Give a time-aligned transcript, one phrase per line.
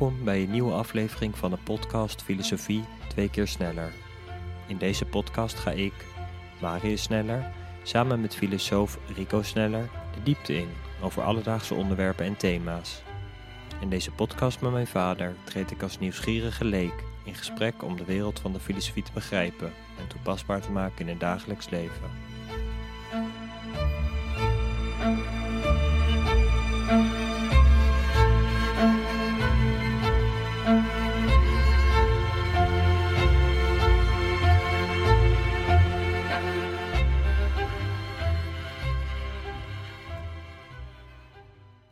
[0.00, 3.92] Welkom bij een nieuwe aflevering van de podcast Filosofie twee keer sneller.
[4.66, 5.92] In deze podcast ga ik,
[6.60, 7.52] Marius Sneller,
[7.82, 10.68] samen met filosoof Rico Sneller de diepte in
[11.02, 13.02] over alledaagse onderwerpen en thema's.
[13.80, 18.04] In deze podcast met mijn vader treed ik als nieuwsgierige leek in gesprek om de
[18.04, 22.10] wereld van de filosofie te begrijpen en toepasbaar te maken in het dagelijks leven.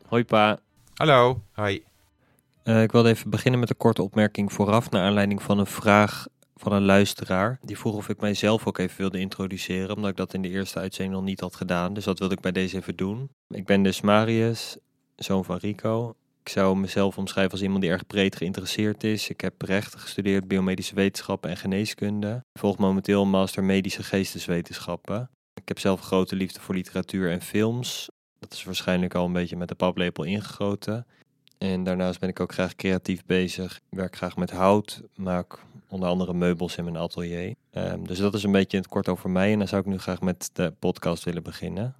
[0.08, 0.58] Hoi pa.
[0.94, 1.82] Hallo, hoi.
[2.64, 6.26] Uh, ik wilde even beginnen met een korte opmerking vooraf, naar aanleiding van een vraag
[6.56, 7.58] van een luisteraar.
[7.62, 10.78] Die vroeg of ik mijzelf ook even wilde introduceren, omdat ik dat in de eerste
[10.78, 11.94] uitzending nog niet had gedaan.
[11.94, 13.30] Dus dat wilde ik bij deze even doen.
[13.48, 14.76] Ik ben dus Marius,
[15.16, 16.14] zoon van Rico.
[16.40, 19.28] Ik zou mezelf omschrijven als iemand die erg breed geïnteresseerd is.
[19.28, 22.44] Ik heb rechten gestudeerd, biomedische wetenschappen en geneeskunde.
[22.58, 25.30] Volg momenteel een master medische geesteswetenschappen.
[25.54, 28.08] Ik heb zelf grote liefde voor literatuur en films.
[28.38, 31.06] Dat is waarschijnlijk al een beetje met de paplepel ingegoten.
[31.58, 33.76] En daarnaast ben ik ook graag creatief bezig.
[33.76, 35.58] Ik werk graag met hout, maak
[35.88, 37.54] onder andere meubels in mijn atelier.
[37.72, 39.52] Um, dus dat is een beetje het kort over mij.
[39.52, 41.94] En dan zou ik nu graag met de podcast willen beginnen.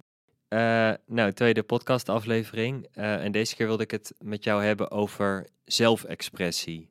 [0.49, 2.87] Uh, nou, tweede podcastaflevering.
[2.95, 6.89] Uh, en deze keer wilde ik het met jou hebben over zelfexpressie.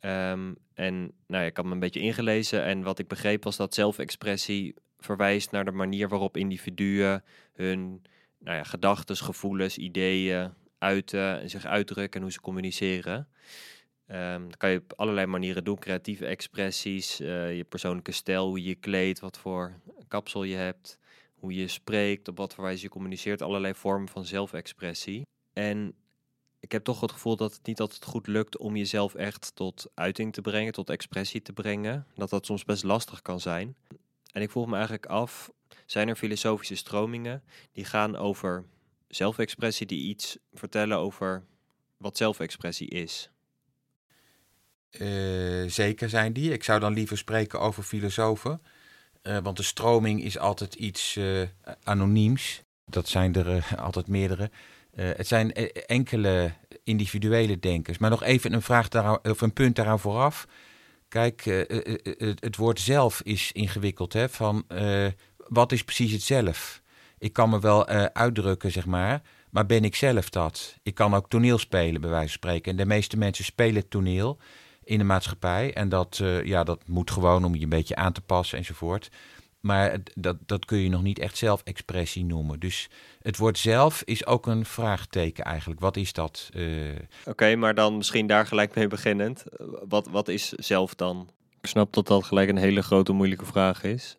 [0.00, 3.56] Um, en nou ja, ik had me een beetje ingelezen en wat ik begreep was
[3.56, 8.02] dat zelfexpressie verwijst naar de manier waarop individuen hun
[8.46, 13.28] nou ja, gedachten, gevoelens, ideeën uiten en zich uitdrukken en hoe ze communiceren.
[14.08, 15.78] Um, dat kan je op allerlei manieren doen.
[15.78, 20.98] Creatieve expressies, uh, je persoonlijke stijl, hoe je je kleedt, wat voor kapsel je hebt,
[21.34, 23.42] hoe je spreekt, op wat voor wijze je communiceert.
[23.42, 25.26] Allerlei vormen van zelfexpressie.
[25.52, 25.94] En
[26.60, 29.86] ik heb toch het gevoel dat het niet altijd goed lukt om jezelf echt tot
[29.94, 32.06] uiting te brengen, tot expressie te brengen.
[32.14, 33.76] Dat dat soms best lastig kan zijn.
[34.32, 35.50] En ik vroeg me eigenlijk af
[35.86, 37.42] zijn er filosofische stromingen
[37.72, 38.64] die gaan over
[39.08, 41.44] zelfexpressie, die iets vertellen over
[41.96, 43.30] wat zelfexpressie is?
[44.90, 46.52] Uh, zeker zijn die.
[46.52, 48.62] Ik zou dan liever spreken over filosofen.
[49.22, 51.42] Uh, want de stroming is altijd iets uh,
[51.82, 52.62] anoniems.
[52.84, 54.50] Dat zijn er altijd meerdere.
[54.94, 55.52] het zijn
[55.86, 56.52] enkele
[56.84, 57.98] individuele denkers.
[57.98, 60.46] Maar nog even een vraag daar, of een punt daaraan vooraf.
[61.08, 61.44] Kijk,
[62.40, 64.12] het, woord zelf is ingewikkeld.
[64.12, 64.28] Hè?
[64.28, 64.64] Van
[65.48, 66.82] wat is precies het zelf?
[67.18, 70.78] Ik kan me wel uh, uitdrukken, zeg maar, maar ben ik zelf dat?
[70.82, 72.70] Ik kan ook toneel spelen, bij wijze van spreken.
[72.70, 74.38] En de meeste mensen spelen toneel
[74.84, 75.74] in de maatschappij.
[75.74, 79.10] En dat, uh, ja, dat moet gewoon om je een beetje aan te passen enzovoort.
[79.60, 82.60] Maar dat, dat kun je nog niet echt zelfexpressie noemen.
[82.60, 82.88] Dus
[83.22, 85.80] het woord zelf is ook een vraagteken eigenlijk.
[85.80, 86.50] Wat is dat?
[86.54, 86.92] Uh...
[87.24, 89.44] Oké, maar dan misschien daar gelijk mee beginnend.
[89.88, 91.30] Wat, wat is zelf dan?
[91.60, 94.16] Ik snap dat dat gelijk een hele grote moeilijke vraag is.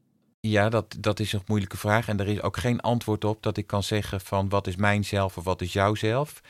[0.49, 2.07] Ja, dat, dat is een moeilijke vraag.
[2.07, 5.05] En er is ook geen antwoord op dat ik kan zeggen van wat is mijn
[5.05, 6.41] zelf of wat is jouw zelf.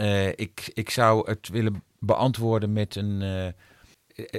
[0.00, 3.20] Uh, ik, ik zou het willen beantwoorden met een.
[3.20, 3.46] Uh,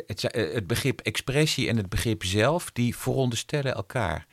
[0.07, 4.27] het, het, begrip expressie en het begrip zelf, die veronderstellen elkaar.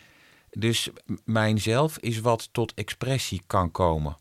[0.50, 0.88] Dus
[1.24, 4.16] mijn zelf is wat tot expressie kan komen.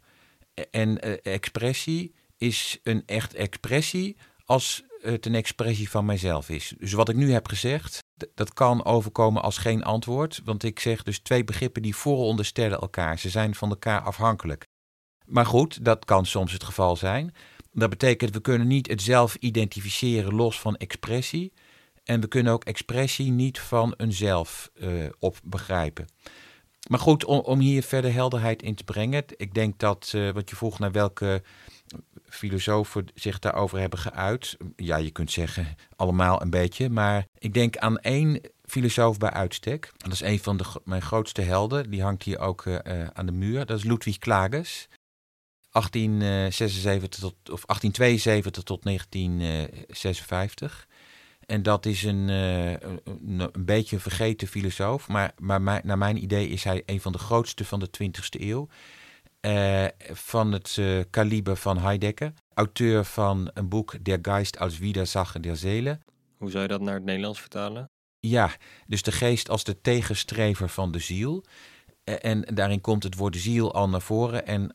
[0.71, 6.73] En expressie is een echt expressie als het een expressie van mijzelf is.
[6.77, 8.03] Dus wat ik nu heb gezegd,
[8.33, 10.41] dat kan overkomen als geen antwoord.
[10.43, 13.19] Want ik zeg dus twee begrippen die vooronderstellen elkaar.
[13.19, 14.65] Ze zijn van elkaar afhankelijk.
[15.25, 17.33] Maar goed, dat kan soms het geval zijn.
[17.71, 21.53] Dat betekent, we kunnen niet het zelf identificeren los van expressie.
[22.03, 26.07] En we kunnen ook expressie niet van een zelf uh, op begrijpen.
[26.89, 29.23] Maar goed, om, om, hier verder helderheid in te brengen.
[29.35, 31.43] Ik denk dat, uh, wat je vroeg naar welke
[32.29, 34.57] filosofen zich daarover hebben geuit.
[34.75, 39.91] Ja, je kunt zeggen allemaal een beetje, maar ik denk aan één filosoof bij uitstek.
[39.97, 41.89] Dat is een van de, mijn grootste helden.
[41.89, 42.77] Die hangt hier ook uh,
[43.13, 43.65] aan de muur.
[43.65, 44.87] Dat is Ludwig Klages.
[45.71, 50.87] 1876 tot, of 1872 tot 1956.
[51.45, 56.63] En dat is een, een, beetje een vergeten filosoof, maar, maar naar mijn idee is
[56.63, 58.67] hij een van de grootste van de 20e eeuw.
[59.41, 62.33] Uh, van het uh, kaliber van Heidegger.
[62.53, 65.99] Auteur van een boek Der Geist als Widersacher der Seele.
[66.37, 67.89] Hoe zou je dat naar het Nederlands vertalen?
[68.19, 68.51] Ja,
[68.87, 71.43] dus de geest als de tegenstrever van de ziel.
[72.03, 74.47] Uh, en daarin komt het woord ziel al naar voren.
[74.47, 74.71] En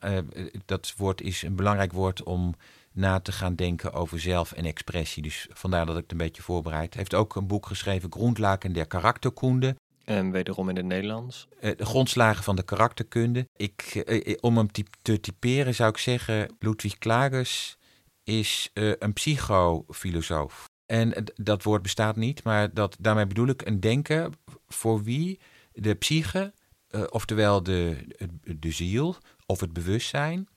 [0.65, 2.55] dat woord is een belangrijk woord om
[2.91, 5.23] na te gaan denken over zelf en expressie.
[5.23, 6.93] Dus vandaar dat ik het een beetje voorbereid.
[6.93, 9.75] Hij heeft ook een boek geschreven, Grundlagen der Karakterkunde.
[10.03, 11.47] En wederom in het Nederlands?
[11.61, 13.47] Uh, de grondslagen van de karakterkunde.
[13.55, 14.71] Ik, uh, om hem
[15.01, 17.77] te typeren zou ik zeggen, Ludwig Klages
[18.23, 20.69] is een psychofilosoof.
[20.85, 24.29] En dat woord bestaat niet, maar dat, daarmee bedoel ik een denker
[24.67, 25.39] voor wie
[25.71, 26.53] de psyche,
[27.09, 27.97] oftewel de,
[28.43, 29.15] de ziel
[29.45, 30.47] of het bewustzijn,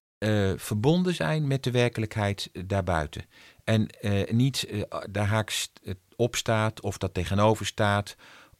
[0.56, 3.24] verbonden zijn met de werkelijkheid daarbuiten.
[3.64, 3.88] En
[4.30, 5.72] niet daar haaks
[6.16, 8.16] op staat of dat tegenover staat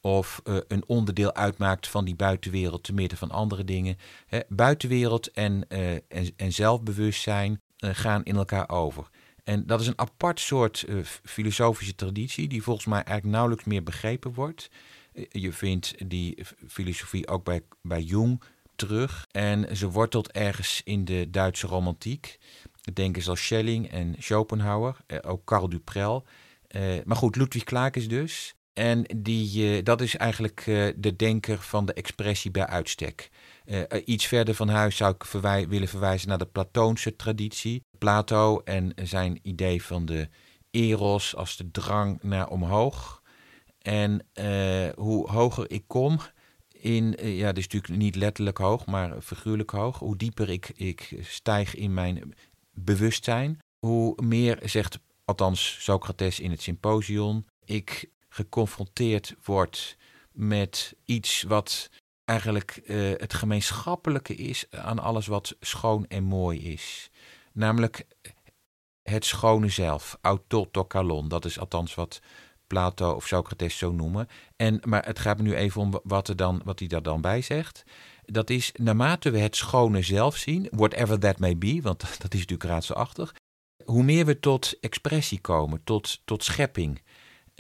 [0.06, 3.98] of uh, een onderdeel uitmaakt van die buitenwereld te midden van andere dingen.
[4.48, 9.08] Buitenwereld en, uh, en, en, zelfbewustzijn uh, gaan in elkaar over.
[9.44, 10.86] En dat is een apart soort
[11.22, 14.70] filosofische traditie die volgens mij eigenlijk nauwelijks meer begrepen wordt.
[15.30, 16.38] je vindt die
[16.68, 18.42] filosofie ook bij, bij Jung
[18.76, 22.38] terug en ze wortelt ergens in de Duitse romantiek.
[22.92, 26.24] Denkers als Schelling en Schopenhauer, ook Karl Duprel.
[27.04, 28.55] maar goed, Ludwig Klaakes dus.
[28.76, 33.30] En die, uh, dat is eigenlijk uh, de denker van de expressie bij uitstek.
[33.66, 37.82] Uh, iets verder van huis zou ik verwij willen verwijzen naar de Platoonse traditie.
[37.98, 40.28] Plato en zijn idee van de
[40.70, 43.22] eros als de drang naar omhoog.
[43.78, 44.26] En
[44.96, 46.18] hoe hoger ik kom,
[46.68, 49.98] in, ja, dat is natuurlijk niet letterlijk hoog, maar figuurlijk hoog.
[49.98, 52.34] Hoe dieper ik, ik stijg in mijn
[52.74, 59.96] bewustzijn, hoe meer, zegt althans Socrates in het symposion, ik geconfronteerd wordt
[60.32, 61.90] met iets wat
[62.24, 67.10] eigenlijk uh, het gemeenschappelijke is aan alles wat schoon en mooi is.
[67.52, 68.06] Namelijk
[69.02, 71.28] het schone zelf, autotokalon.
[71.28, 72.20] Dat is althans wat
[72.66, 74.28] Plato of Socrates zo noemen.
[74.56, 77.20] En, maar het gaat me nu even om wat, er dan, wat hij daar dan
[77.20, 77.84] bij zegt.
[78.24, 82.40] Dat is naarmate we het schone zelf zien, whatever that may be, want dat is
[82.40, 83.34] natuurlijk raadselachtig,
[83.84, 87.02] hoe meer we tot expressie komen, tot, tot schepping.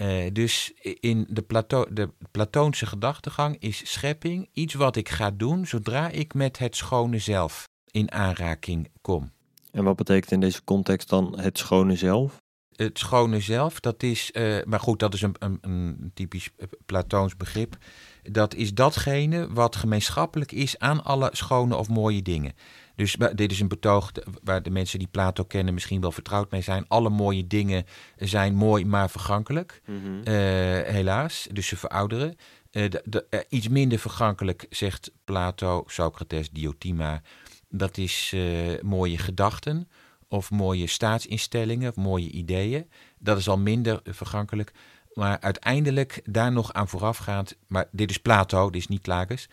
[0.02, 5.66] Uh, dus in de, Plato de Platoonse gedachtegang is schepping iets wat ik ga doen
[5.66, 9.32] zodra ik met het schone zelf in aanraking kom.
[9.70, 12.36] En wat betekent in deze context dan het schone zelf?
[12.76, 16.50] Het schone zelf, dat is, uh, maar goed, dat is een, een, een typisch
[16.86, 17.76] Platoons begrip.
[18.22, 22.52] Dat is datgene wat gemeenschappelijk is aan alle schone of mooie dingen.
[22.96, 24.12] Dus dit is een betoog
[24.44, 26.84] waar de mensen die Plato kennen misschien wel vertrouwd mee zijn.
[26.88, 29.82] Alle mooie dingen zijn mooi, maar vergankelijk.
[29.86, 30.22] Mhm.
[30.24, 30.34] Eh,
[30.92, 31.48] helaas.
[31.52, 32.36] Dus ze verouderen.
[32.72, 37.22] Uh, de, uh, iets minder vergankelijk, zegt Plato, Socrates, Diotima.
[37.68, 38.34] Dat is
[38.82, 39.88] mooie gedachten
[40.28, 42.90] of mooie staatsinstellingen of mooie ideeën.
[43.18, 44.72] Dat is al minder vergankelijk.
[45.12, 49.48] Maar uiteindelijk daar nog aan voorafgaand, maar dit is Plato, dit is niet Klages,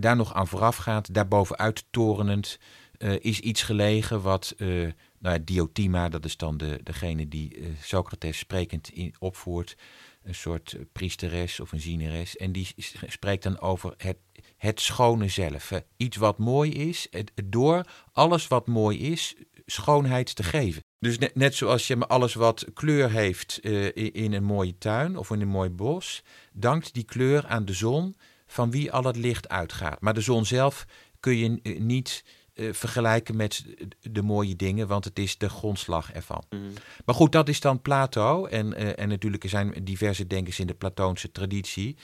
[0.00, 2.58] daar nog aan voorafgaand, daarbovenuit torenend,
[2.98, 7.66] uh, is iets gelegen wat uh, nou, Diotima, dat is dan de, degene die uh,
[7.82, 9.76] Socrates sprekend in, opvoert,
[10.22, 12.36] een soort priesteres of een zieneres.
[12.36, 12.68] En die
[13.06, 14.16] spreekt dan over het,
[14.56, 15.70] het schone zelf.
[15.96, 19.34] Iets wat mooi is, het, door alles wat mooi is,
[19.66, 20.82] schoonheid te geven.
[20.98, 25.40] Dus net, net zoals je alles wat kleur heeft in, een mooie tuin of in
[25.40, 30.00] een mooi bos, dankt die kleur aan de zon van wie al het licht uitgaat.
[30.00, 30.86] Maar de zon zelf
[31.20, 31.48] kun je
[31.78, 33.64] niet vergelijken met
[34.00, 36.44] de mooie dingen, want het is de grondslag ervan.
[36.50, 36.62] Mhm.
[37.04, 38.46] Maar goed, dat is dan Plato.
[38.46, 41.96] En, uh, en natuurlijk er zijn diverse denkers in de Platoonse traditie.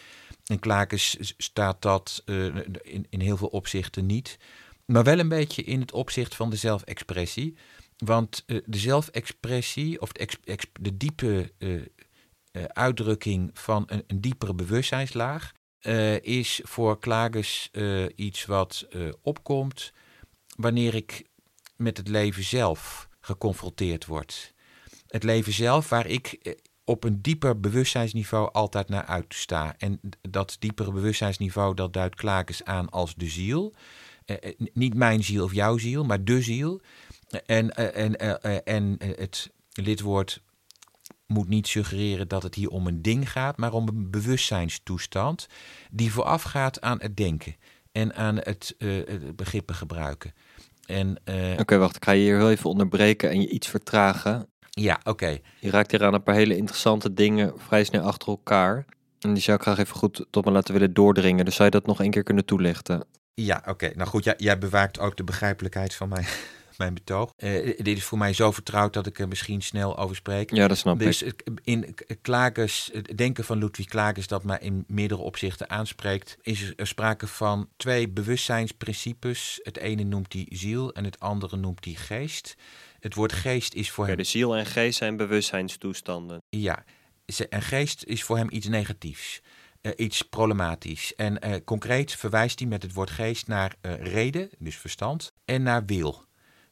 [0.46, 4.39] En Klakes staat dat uh, in, in heel veel opzichten niet.
[4.84, 7.56] Maar wel een beetje in het opzicht van de zelfexpressie.
[7.96, 11.53] Want de zelfexpressie, of de, diepe
[12.53, 15.53] uitdrukking van een, een, diepere bewustzijnslaag,
[16.22, 17.70] is voor Klages
[18.15, 18.89] iets wat
[19.22, 19.93] opkomt
[20.60, 21.24] wanneer ik
[21.76, 24.55] met het leven zelf geconfronteerd word.
[25.06, 29.74] Het leven zelf waar ik eh, op een dieper bewustzijnsniveau altijd naar uitsta.
[29.79, 33.74] En dat diepere bewustzijnsniveau dat duidt Klakens aan als de ziel.
[34.24, 36.81] Eh, eh, niet mijn ziel of jouw ziel, maar de ziel.
[37.46, 38.17] En, en,
[38.64, 40.43] en het lidwoord
[41.26, 45.46] moet niet suggereren dat het hier om een ding gaat, maar om een bewustzijnstoestand
[45.90, 47.56] die voorafgaat aan het denken
[47.93, 48.74] en aan het
[49.36, 50.34] begrippen gebruiken.
[50.91, 51.97] Uh, oké, wacht.
[51.97, 54.49] Ik ga je hier heel even onderbreken en je iets vertragen.
[54.70, 55.39] Ja, oké.
[55.61, 58.85] Je raakt hier aan een paar hele interessante dingen vrij snel achter elkaar.
[59.20, 61.44] En die zou ik graag even goed tot me laten willen doordringen.
[61.44, 63.05] Dus zou je dat nog een keer kunnen toelichten?
[63.35, 63.91] Ja, oké.
[63.94, 66.25] Nou goed, jij, jij bewaakt ook de begrijpelijkheid van mij
[66.81, 67.32] mijn betoog.
[67.37, 70.55] Uh, dit is voor mij zo vertrouwd dat ik er misschien snel over spreek.
[70.55, 71.43] Ja, dat snap dus ik.
[71.65, 76.87] in Klages, het denken van Ludwig Klages dat mij in meerdere opzichten aanspreekt, is er
[76.87, 79.60] sprake van twee bewustzijnsprincipes.
[79.63, 82.56] Het ene noemt hij ziel en het andere noemt hij geest.
[83.01, 84.17] Het woord geest is voor hem...
[84.17, 86.43] De ziel en geest zijn bewustzijnstoestanden.
[86.49, 86.84] Ja,
[87.49, 89.41] en geest is voor hem iets negatiefs.
[89.82, 91.15] Uh, iets problematisch.
[91.15, 95.63] En uh, concreet verwijst hij met het woord geest naar uh, reden, dus verstand, en
[95.63, 96.25] naar wil.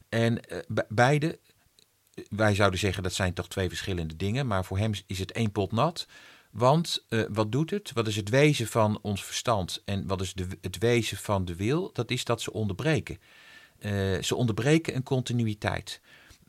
[0.09, 1.39] En uh, beide
[2.29, 5.51] wij zouden zeggen dat zijn toch twee verschillende dingen, maar voor hem is het één
[5.51, 6.07] pot nat.
[6.51, 7.91] Want uh, wat doet het?
[7.93, 11.55] Wat is het wezen van ons verstand en wat is de, het wezen van de
[11.55, 11.89] wil?
[11.93, 13.19] Dat is dat ze onderbreken.
[14.21, 16.01] Ze onderbreken een continuïteit.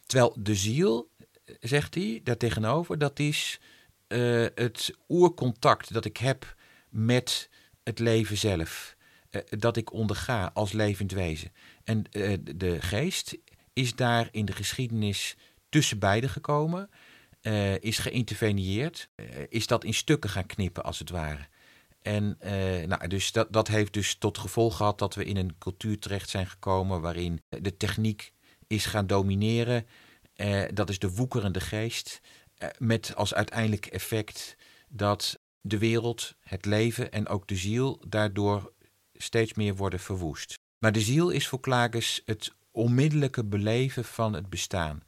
[0.07, 1.11] Terwijl de ziel,
[1.61, 3.61] zegt hij daartegenover, dat is
[4.55, 6.55] het oercontact dat ik heb
[6.89, 7.49] met
[7.83, 8.97] het leven zelf.
[9.49, 11.53] dat ik onderga als levend wezen.
[11.85, 12.05] En
[12.55, 13.39] de geest
[13.81, 15.37] is daar in de geschiedenis
[15.69, 16.91] tussen beiden gekomen.
[17.43, 21.49] Uh, is geïntervenieerd, uh, is dat in stukken gaan knippen als het ware.
[22.03, 25.59] En uh, nou, dus dat, dat heeft dus tot gevolg gehad dat we in een
[25.59, 28.33] cultuur terecht zijn gekomen waarin de techniek
[28.67, 29.87] is gaan domineren.
[30.73, 32.21] dat is de woekerende geest,
[32.79, 34.57] met als uiteindelijk effect
[34.89, 38.73] dat de wereld, het leven en ook de ziel daardoor
[39.13, 40.59] steeds meer worden verwoest.
[40.79, 45.03] Maar de ziel is voor Klages het onmiddellijke beleven van het bestaan.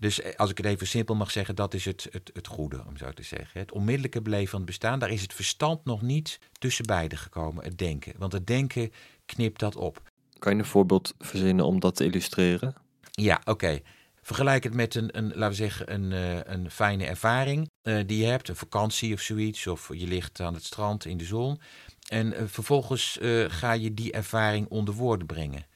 [0.00, 2.84] Dus eh, als ik het even simpel mag zeggen, dat is het, het, het goede,
[2.86, 3.60] om zo te zeggen.
[3.60, 7.64] Het onmiddellijke beleven van het bestaan, daar is het verstand nog niet tussen beiden gekomen,
[7.64, 8.12] het denken.
[8.18, 8.92] Want het denken
[9.26, 10.02] knipt dat op.
[10.38, 12.74] Kan je een voorbeeld verzinnen om dat te illustreren?
[13.10, 13.80] Ja, oké.
[14.22, 18.18] Vergelijk het met een, een laten we zeggen, een, uh, een fijne ervaring uh, die
[18.18, 21.60] je hebt, een vakantie of zoiets, of je ligt aan het strand in de zon.
[22.08, 25.66] En uh, vervolgens ga je die ervaring onder woorden brengen.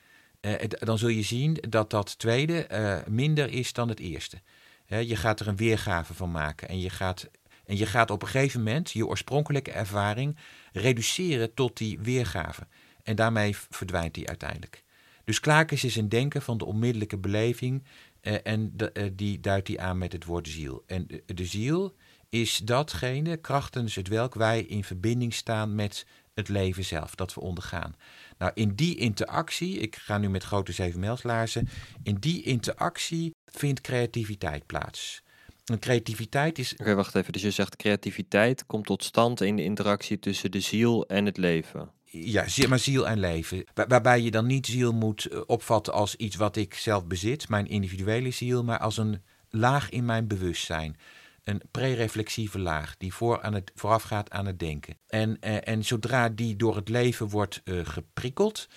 [0.44, 4.38] Eh, dan zul je zien dat dat tweede uh, minder is dan het eerste.
[4.86, 7.30] je gaat er een weergave van maken en je gaat,
[7.66, 10.36] en je gaat op een gegeven moment je oorspronkelijke ervaring
[10.72, 12.66] reduceren tot die weergave.
[13.02, 14.84] En daarmee verdwijnt die uiteindelijk.
[15.24, 17.84] Dus Klakens is een denken van de onmiddellijke beleving
[18.22, 20.82] uh, en de, die duidt hij aan met het woord ziel.
[20.86, 21.94] En de, de ziel
[22.28, 27.40] is datgene krachtens het welk wij in verbinding staan met het leven zelf, dat we
[27.40, 27.94] ondergaan.
[28.38, 31.68] Nou, in die interactie, ik ga nu met grote zevenmijlslaarzen,
[32.02, 35.22] in die interactie vindt creativiteit plaats.
[35.64, 36.72] En creativiteit is.
[36.72, 37.32] Oké, okay, wacht even.
[37.32, 41.36] Dus je zegt creativiteit komt tot stand in de interactie tussen de ziel en het
[41.36, 41.90] leven.
[42.04, 43.64] Ja, maar ziel en leven.
[43.74, 47.48] Waar, waarbij je dan niet ziel moet eh, opvatten als iets wat ik zelf bezit,
[47.48, 50.96] mijn individuele ziel, maar als een laag in mijn bewustzijn
[51.44, 54.96] een pre-reflexieve laag die voor aan het, voorafgaat aan het denken.
[55.06, 58.68] En, eh, en zodra die door het leven wordt uh, geprikkeld,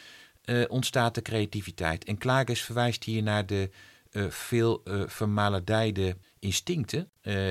[0.46, 2.04] uh, ontstaat de creativiteit.
[2.04, 3.70] En Klages verwijst hier naar de
[4.30, 7.10] veel vermaledijde instincten.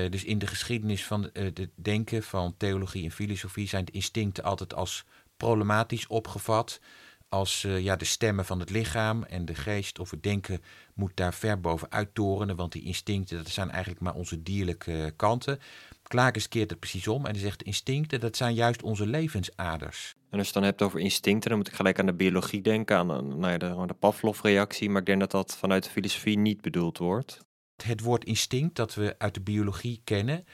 [0.09, 4.73] dus in de geschiedenis van het denken van theologie en filosofie zijn de instincten altijd
[4.73, 5.05] als
[5.37, 6.79] problematisch opgevat
[7.29, 10.61] als uh, ja, de stemmen van het lichaam en de geest of het denken
[10.93, 15.59] moet daar ver bovenuit torenen, want die instincten dat zijn eigenlijk maar onze dierlijke kanten.
[16.03, 20.15] Klakens keert het precies om en hij zegt instincten dat zijn juist onze levensaders.
[20.29, 22.61] En als je het dan hebt over instincten, dan moet ik gelijk aan de biologie
[22.61, 23.07] denken, aan,
[23.39, 26.97] nou ja, de, de Pavlov-reactie, maar ik denk dat dat vanuit de filosofie niet bedoeld
[26.97, 27.39] wordt.
[27.83, 30.45] Het woord instinct dat we uit de biologie kennen,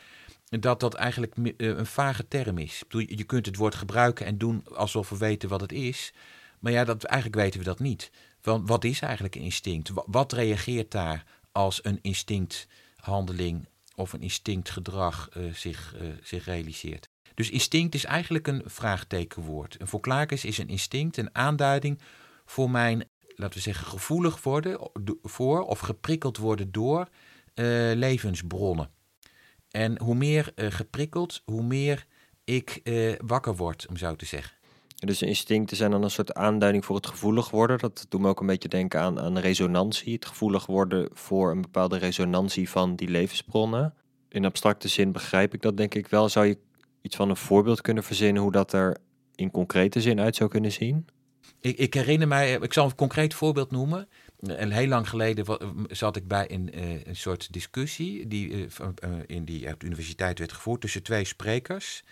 [0.49, 2.83] dat dat eigenlijk eh, een vage term is.
[2.89, 6.13] Je kunt het woord gebruiken en doen alsof we weten wat het is,
[6.63, 8.11] maar ja, dat, eigenlijk weten we dat niet.
[8.41, 9.91] Want wat is eigenlijk een instinct?
[10.05, 17.09] Wat reageert daar als een instincthandeling of een instinctgedrag uh, zich, uh, zich realiseert?
[17.33, 19.75] Dus instinct is eigenlijk een vraagtekenwoord.
[19.75, 21.99] En voor is een instinct een aanduiding
[22.45, 24.89] voor mijn, laten we zeggen, gevoelig worden
[25.21, 27.65] voor of geprikkeld worden door uh,
[27.95, 28.89] levensbronnen.
[29.71, 32.05] En hoe meer geprikkeld, hoe meer
[32.43, 32.81] ik
[33.25, 34.61] wakker word, om zo te zeggen.
[35.05, 37.79] Dus instincten zijn dan een soort aanduiding voor het gevoelig worden.
[37.79, 40.13] Dat doet me ook een beetje denken aan, aan resonantie.
[40.13, 43.93] Het gevoelig worden voor een bepaalde resonantie van die levensbronnen.
[44.29, 46.29] In abstracte zin begrijp ik dat denk ik wel.
[46.29, 46.57] Zou je
[47.01, 48.97] iets van een voorbeeld kunnen verzinnen hoe dat er
[49.35, 51.05] in concrete zin uit zou kunnen zien?
[51.59, 54.07] Ik, ik herinner mij, ik zal een concreet voorbeeld noemen.
[54.39, 55.45] En heel lang geleden
[55.89, 58.67] zat ik bij een, eh, een soort discussie die uh,
[59.25, 62.03] in die op de universiteit werd gevoerd tussen twee sprekers.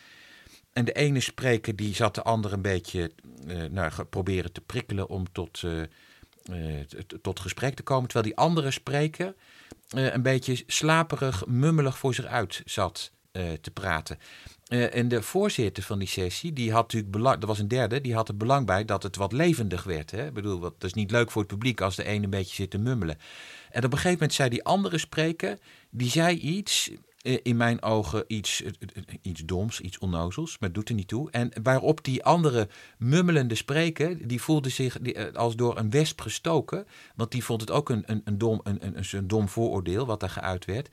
[0.74, 3.12] En de ene spreker die zat de ander een beetje
[3.48, 5.82] uh, nou, proberen te prikkelen om tot, uh,
[6.52, 6.80] uh,
[7.22, 8.10] tot gesprek te komen.
[8.10, 9.36] Terwijl die andere spreker
[9.90, 13.12] een beetje slaperig, mummelig voor zich uit zat
[13.62, 14.18] te praten.
[14.68, 18.14] en de voorzitter van die sessie, die had natuurlijk belang, dat was een derde, die
[18.14, 20.12] had er belang bij dat het wat levendig werd.
[20.12, 20.26] Hè?
[20.26, 22.70] Ik bedoel, dat is niet leuk voor het publiek als de ene een beetje zit
[22.70, 23.18] te mummelen.
[23.70, 25.58] En op een gegeven moment zei die andere spreker,
[25.90, 28.64] die zei iets eh, in mijn ogen iets,
[29.22, 31.32] iets doms, iets onnozels, maar doet er niet toe.
[31.32, 36.88] En waarop die andere mummelende spreker, die voelde zich eh, als door een wesp gestoken,
[37.16, 40.20] want die vond het ook een, een, een, dom, een, een, een dom vooroordeel wat
[40.20, 40.90] daar geuit werd.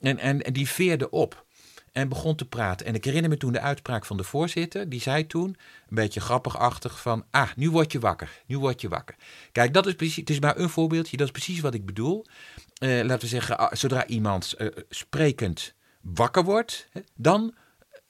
[0.00, 1.44] En, en, en die veerde op.
[1.92, 2.86] en begon te praten.
[2.86, 4.88] En ik herinner me toen de uitspraak van de voorzitter.
[4.88, 5.56] Die zei toen, een
[5.88, 7.24] beetje grappigachtig, van...
[7.30, 8.42] Ah, nu word je wakker.
[8.46, 9.16] Nu word je wakker.
[9.52, 11.16] Kijk, dat is precies, het is maar een voorbeeldje.
[11.16, 12.26] Dat is precies wat ik bedoel.
[12.82, 16.88] Eh, laten we zeggen, ah, zodra iemand uh, sprekend wakker wordt...
[16.92, 17.54] Hè, dan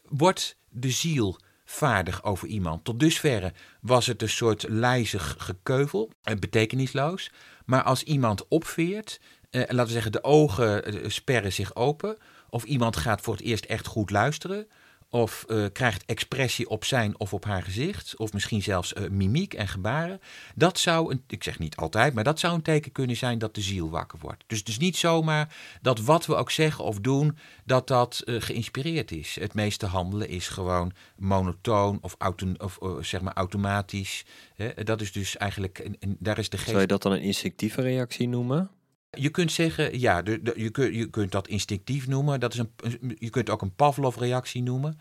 [0.08, 2.84] wordt de ziel vaardig over iemand.
[2.84, 7.30] Tot dusverre was het een soort lijzig gekeuvel, betekenisloos.
[7.64, 12.16] Maar als iemand opveert, eh, laten we zeggen, de ogen eh, sperren zich open,
[12.50, 14.68] of iemand gaat voor het eerst echt goed luisteren,
[15.12, 19.54] of uh, krijgt expressie op zijn of op haar gezicht, of misschien zelfs uh, mimiek
[19.54, 20.20] en gebaren.
[20.54, 23.54] Dat zou, een, ik zeg niet altijd, maar dat zou een teken kunnen zijn dat
[23.54, 24.44] de ziel wakker wordt.
[24.46, 28.40] Dus het is niet zomaar dat wat we ook zeggen of doen, dat dat uh,
[28.40, 29.36] geïnspireerd is.
[29.40, 34.24] Het meeste handelen is gewoon monotoon of, auto, of zeg maar automatisch.
[34.54, 34.84] Hè?
[34.84, 36.68] Dat is dus eigenlijk, en, en daar is de geest...
[36.68, 38.70] Zou je dat dan een instinctieve reactie noemen?
[39.18, 42.40] Je kunt zeggen, ja, de, je, kunt, je kunt dat instinctief noemen.
[42.40, 45.00] Dat is een, je kunt ook een Pavlov-reactie noemen.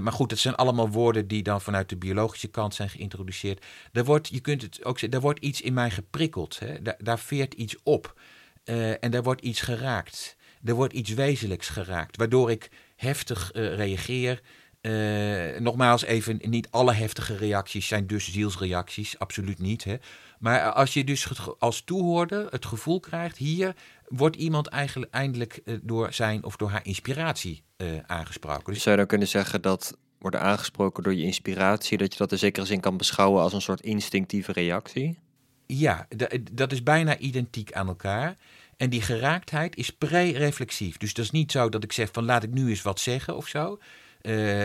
[0.00, 3.64] Maar goed, het zijn allemaal woorden die dan vanuit de biologische kant zijn geïntroduceerd.
[3.92, 6.58] Er wordt, je kunt het ook zeggen, er wordt iets in mij geprikkeld.
[6.58, 6.82] Hè?
[6.82, 8.20] Daar, daar veert iets op.
[8.64, 10.36] Uh, en daar wordt iets geraakt.
[10.64, 14.40] Er wordt iets wezenlijks geraakt, waardoor ik heftig uh, reageer.
[14.82, 19.84] Uh, nogmaals, even, niet alle heftige reacties zijn dus zielsreacties, absoluut niet.
[19.84, 19.96] Hè?
[20.42, 23.74] Maar als je dus als toehoorder het gevoel krijgt, hier
[24.08, 28.72] wordt iemand eigenlijk eindelijk uh, door zijn of door haar inspiratie uh, aangesproken.
[28.72, 32.32] Dus zou je dan kunnen zeggen dat worden aangesproken door je inspiratie, dat je dat
[32.32, 35.18] in zekere zin kan beschouwen als een soort instinctieve reactie?
[35.66, 36.08] Ja,
[36.52, 38.36] dat is bijna identiek aan elkaar.
[38.76, 40.96] En die geraaktheid is pre-reflexief.
[40.96, 43.36] Dus dat is niet zo dat ik zeg van laat ik nu eens wat zeggen
[43.36, 43.78] of zo.
[44.22, 44.64] Uh,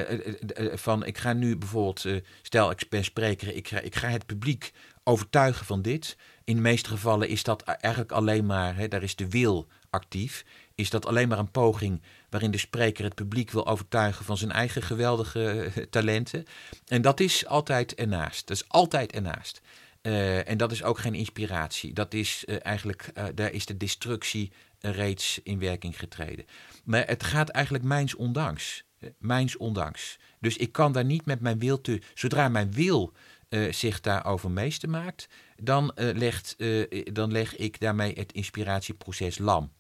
[0.73, 4.25] van ik ga nu bijvoorbeeld, uh, stel ik ben spreker, ik ga, ik ga het
[4.25, 4.71] publiek
[5.07, 6.17] overtuigen van dit.
[6.43, 10.45] In de meeste gevallen is dat eigenlijk alleen maar, hè, daar is de wil actief,
[10.75, 14.51] is dat alleen maar een poging waarin de spreker het publiek wil overtuigen van zijn
[14.51, 16.45] eigen geweldige talenten.
[16.85, 18.47] En dat is altijd ernaast.
[18.47, 19.61] Dat is altijd ernaast.
[20.01, 21.93] Uh, en dat is ook geen inspiratie.
[21.93, 26.45] Dat is uh, eigenlijk, daar is de destructie reeds in werking getreden.
[26.83, 28.85] Maar het gaat eigenlijk mijns ondanks.
[29.19, 30.17] Mijns ondanks.
[30.39, 32.01] Dus ik kan daar niet met mijn wil te.
[32.13, 33.13] Zodra mijn wil
[33.49, 39.37] uh, zich daarover meester maakt, dan, uh, legt, uh, dan leg ik daarmee het inspiratieproces
[39.37, 39.71] lam.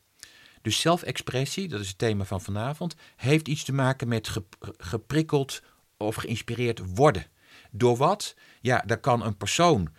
[0.61, 4.43] Dus zelfexpressie, dat is het thema van vanavond, heeft iets te maken met ge
[4.77, 5.61] geprikkeld
[5.97, 7.25] of geïnspireerd worden.
[7.71, 8.35] Door wat?
[8.61, 9.89] Ja, daar kan een persoon,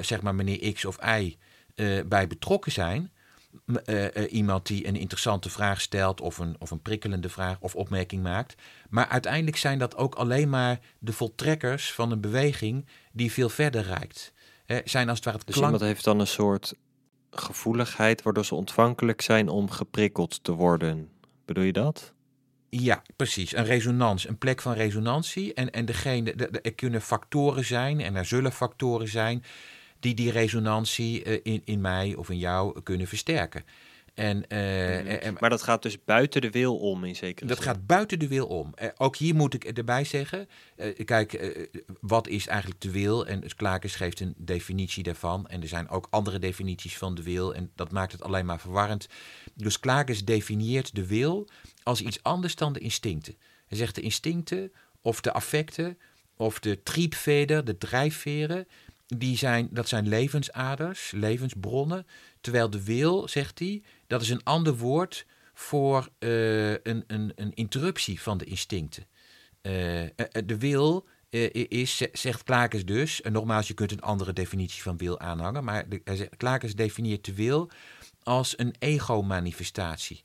[0.00, 1.36] zeg maar meneer X of Y,
[2.06, 3.12] bij betrokken zijn.
[4.28, 8.54] Iemand die een interessante vraag stelt of een, of een prikkelende vraag of opmerking maakt.
[8.88, 13.82] Maar uiteindelijk zijn dat ook alleen maar de voltrekkers van een beweging die veel verder
[13.82, 14.32] reikt.
[14.66, 15.72] Uh, zijn als het ware het dus klank...
[15.72, 16.74] iemand heeft dan een soort
[17.30, 21.08] gevoeligheid waardoor ze ontvankelijk zijn om geprikkeld te worden.
[21.44, 22.12] Bedoel je dat?
[22.68, 23.56] Ja, precies.
[23.56, 25.54] Een resonans, een plek van resonantie.
[25.54, 29.44] En, en degene, de, de, er kunnen factoren zijn en er zullen factoren zijn
[30.00, 33.64] die die resonantie uh, in, in mij of in jou kunnen versterken.
[34.14, 35.36] En, uh, mm.
[35.40, 37.66] maar dat gaat dus buiten de wil om in zekere Dat zin.
[37.66, 38.74] gaat buiten de wil om.
[38.82, 40.48] Uh, ook hier moet ik erbij zeggen,
[41.04, 41.54] kijk,
[42.00, 43.26] wat is eigenlijk de wil?
[43.26, 45.46] En Klakers geeft een definitie daarvan.
[45.46, 47.54] En er zijn ook andere definities van de wil.
[47.54, 49.08] En dat maakt het alleen maar verwarrend.
[49.54, 51.48] Dus Klakers definieert de wil
[51.82, 53.36] als iets anders dan de instincten.
[53.66, 55.98] Hij zegt de instincten of de affecten
[56.36, 58.66] of de triebveder, de drijfveren
[59.06, 62.06] die zijn, dat zijn levensaders, levensbronnen.
[62.40, 67.54] Terwijl de wil, zegt hij, dat is een ander woord voor uh, een, een, een
[67.54, 69.06] interruptie van de instincten.
[69.62, 69.72] Uh,
[70.44, 71.06] de wil
[71.68, 75.88] is, zegt Klakers dus, en nogmaals, je kunt een andere definitie van wil aanhangen, maar
[75.88, 77.70] de, definieert de wil
[78.22, 80.24] als een ego-manifestatie.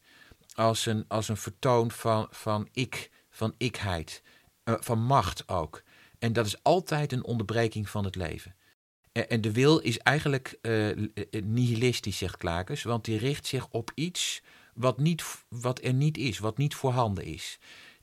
[0.54, 4.21] Als een, als een vertoon van, van ik, van ikheid,
[4.63, 5.84] van macht ook.
[6.19, 8.56] En dat is altijd een onderbreking van het leven.
[9.25, 11.08] En de wil is eigenlijk uh,
[11.43, 14.41] nihilistisch, zegt Klakers, want die richt zich op iets
[14.73, 17.60] wat, niet, wat er niet is, wat niet voorhanden is.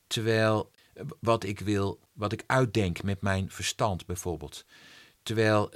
[0.07, 0.71] Terwijl
[1.21, 4.65] wat ik wil, wat ik uitdenk met mijn verstand bijvoorbeeld.
[5.23, 5.71] Terwijl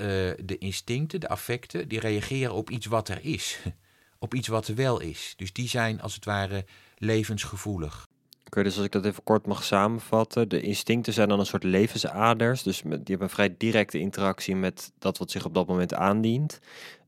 [0.44, 3.58] de instincten, de affecten, die reageren op iets wat er is.
[4.18, 5.34] op iets wat er wel is.
[5.36, 6.64] Dus die zijn als het ware
[6.96, 8.08] levensgevoelig.
[8.50, 10.48] Dus als ik dat even kort mag samenvatten.
[10.48, 12.62] De instincten zijn dan een soort levensaders.
[12.62, 16.60] Dus die hebben een vrij directe interactie met dat wat zich op dat moment aandient.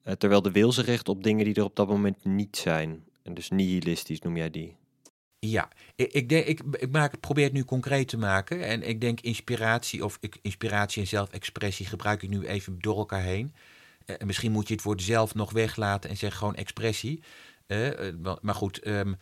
[0.04, 3.04] Uh, terwijl de wil zich richt op dingen die er op dat moment niet zijn.
[3.22, 4.76] En dus nihilistisch noem jij die.
[5.38, 8.64] Ja, ik, ik, denk, ik, ik maak, probeer het nu concreet te maken.
[8.64, 13.22] En ik denk inspiratie of ik, inspiratie en zelfexpressie gebruik ik nu even door elkaar
[13.22, 13.54] heen.
[14.06, 17.22] Uh, misschien moet je het woord zelf nog weglaten en zeg gewoon expressie.
[17.66, 17.88] Uh,
[18.40, 19.16] maar goed, um,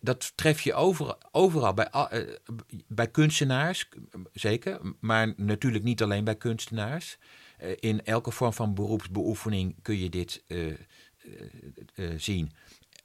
[0.00, 2.34] dat tref je overal, overal bij, uh,
[2.86, 3.88] bij kunstenaars,
[4.32, 7.18] zeker, maar natuurlijk niet alleen bij kunstenaars.
[7.62, 10.44] Uh, in elke vorm van beroepsbeoefening kun je dit
[12.16, 12.52] zien.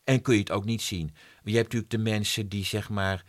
[0.04, 1.14] En kun je het ook niet zien.
[1.44, 3.24] Je hebt natuurlijk de mensen die zeg maar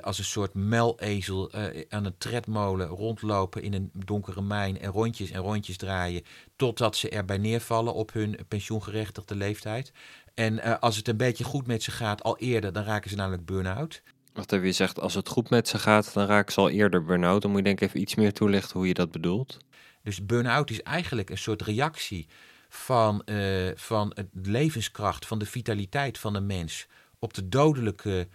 [0.00, 1.52] als een soort muilezel
[1.88, 6.22] aan een tredmolen rondlopen in een donkere mijn en rondjes en rondjes draaien
[6.56, 9.92] totdat ze erbij neervallen op hun pensioengerechtigde leeftijd.
[10.34, 13.16] En uh, als het een beetje goed met ze gaat, al eerder, dan raken ze
[13.16, 14.02] namelijk burn-out.
[14.32, 17.04] Wat heb je zegt, als het goed met ze gaat, dan raken ze al eerder
[17.04, 17.42] burn-out.
[17.42, 19.56] Dan moet je denk ik even iets meer toelichten hoe je dat bedoelt.
[20.02, 22.26] Dus burn-out is eigenlijk een soort reactie
[22.68, 23.22] van,
[23.74, 26.86] van het levenskracht, van de vitaliteit van de mens
[27.18, 28.28] op de dodelijke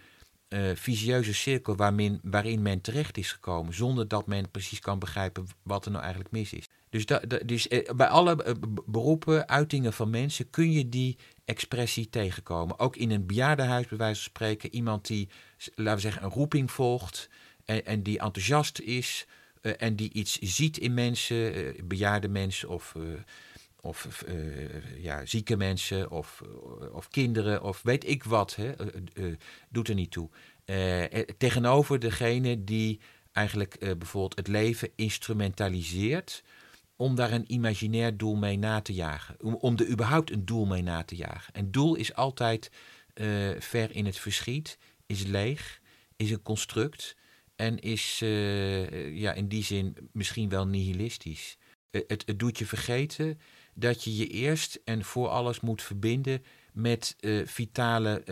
[0.48, 5.46] uh, visieuze cirkel waarin, waarin men terecht is gekomen, zonder dat men precies kan begrijpen
[5.62, 6.64] wat er nou eigenlijk mis is.
[6.90, 8.54] Dus, da, dus eh, bij alle eh,
[8.86, 12.78] beroepen, uitingen van mensen, kun je die expressie tegenkomen.
[12.78, 15.28] Ook in een bejaardenhuis, bij wijze van spreken, iemand die,
[15.74, 17.28] laten we zeggen, een roeping volgt
[17.64, 19.26] en, en die enthousiast is
[19.60, 22.94] en die iets ziet in mensen, bejaarde mensen of
[23.80, 26.42] of uh, ja, zieke mensen of,
[26.92, 28.72] of kinderen of weet ik wat, hè,
[29.68, 30.28] doet er niet toe.
[31.38, 33.00] tegenover degene die
[33.32, 36.42] eigenlijk bijvoorbeeld het leven instrumentaliseert
[36.96, 39.36] om daar een imaginair doel mee na te jagen.
[39.40, 41.54] Om, om er überhaupt een doel mee na te jagen.
[41.54, 42.70] En doel is altijd
[43.58, 45.80] ver in het verschiet, is leeg,
[46.16, 47.16] is een construct
[47.56, 48.18] en is
[49.12, 51.56] ja, in die zin misschien wel nihilistisch.
[51.90, 53.40] Het, het doet je vergeten
[53.74, 58.22] dat je je eerst en voor alles moet verbinden met vitale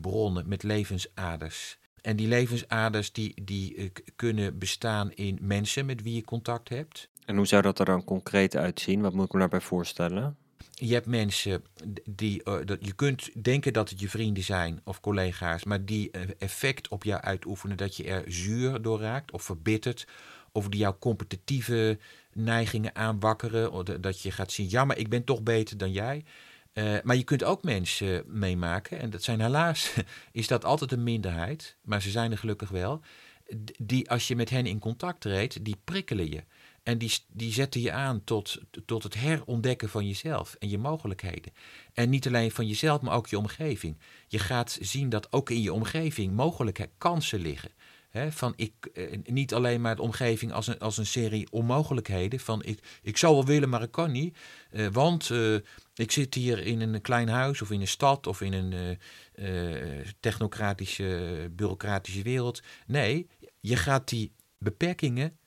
[0.00, 1.78] bronnen, met levensaders.
[2.00, 7.08] En die levensaders die, die kunnen bestaan in mensen met wie je contact hebt.
[7.24, 9.00] En hoe zou dat er dan concreet uitzien?
[9.00, 10.36] Wat moet ik me daarbij voorstellen?
[10.70, 11.64] Je hebt mensen
[12.04, 12.42] die,
[12.80, 17.20] je kunt denken dat het je vrienden zijn of collega's, maar die effect op jou
[17.20, 20.06] uitoefenen dat je er zuur door raakt of verbitterd
[20.52, 21.98] of die jouw competitieve
[22.32, 24.00] neigingen aanwakkeren.
[24.00, 26.24] Dat je gaat zien, ja, maar ik ben toch beter dan jij.
[26.74, 29.92] Uh, maar je kunt ook mensen meemaken, en dat zijn helaas,
[30.32, 33.00] is dat altijd een minderheid, maar ze zijn er gelukkig wel,
[33.78, 36.42] die als je met hen in contact treedt, die prikkelen je.
[36.84, 41.52] En die, die zetten je aan tot, tot het herontdekken van jezelf en je mogelijkheden.
[41.92, 43.98] En niet alleen van jezelf, maar ook je omgeving.
[44.28, 47.70] Je gaat zien dat ook in je omgeving mogelijke kansen liggen
[48.28, 52.40] van ik, eh, niet alleen maar de omgeving als een, als een serie onmogelijkheden.
[52.40, 54.36] Van ik, ik zou wel willen, maar ik kan niet.
[54.70, 55.54] Eh, want eh,
[55.94, 58.98] ik zit hier in een klein huis of in een stad of in een
[60.20, 62.62] technocratische, bureaucratische wereld.
[62.86, 63.28] Nee,
[63.60, 65.38] je gaat die beperkingen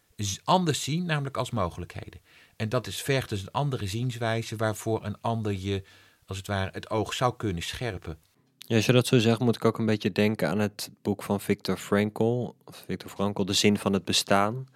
[0.44, 2.20] anders zien, namelijk als mogelijkheden.
[2.56, 5.84] En dat is vergt dus een andere zienswijze waarvoor een ander je,
[6.26, 8.18] als het ware, het oog zou kunnen scherpen.
[8.58, 11.24] Ja, als je dat zo zegt, moet ik ook een beetje denken aan het boek
[11.24, 14.68] van Victor Frankl, of Victor Frankl, De Zin van het Bestaan.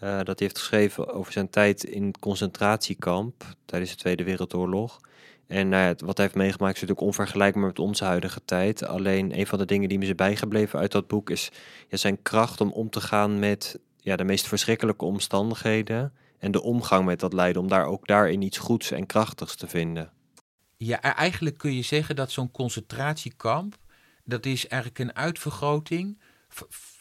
[0.00, 5.00] Uh, dat hij heeft geschreven over zijn tijd in het concentratiekamp tijdens de Tweede Wereldoorlog.
[5.46, 8.86] En nou wat hij heeft meegemaakt is natuurlijk onvergelijkbaar met onze huidige tijd.
[8.86, 11.50] Alleen een van de dingen die me is bijgebleven uit dat boek is
[11.88, 16.12] ja, zijn kracht om om te gaan met ja, de meest verschrikkelijke omstandigheden.
[16.38, 19.66] En de omgang met dat lijden, om daar ook daarin iets goeds en krachtigs te
[19.66, 20.12] vinden.
[20.76, 23.76] Ja, e-, eigenlijk kun je zeggen dat zo'n concentratiekamp,
[24.24, 26.20] dat is eigenlijk een uitvergroting,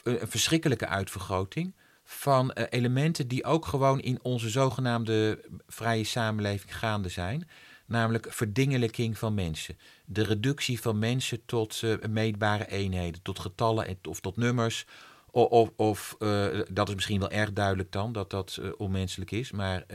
[0.04, 7.10] een verschrikkelijke uitvergroting van eh, elementen die ook gewoon in onze zogenaamde vrije samenleving gaande
[7.10, 7.48] zijn.
[7.86, 9.78] Namelijk verdingelijking van mensen.
[10.06, 14.86] De reductie van mensen tot uh, meetbare eenheden, tot getallen of tot nummers.
[15.36, 19.52] Of, of, uh, dat is misschien wel erg duidelijk dan, dat dat onmenselijk is.
[19.52, 19.86] Maar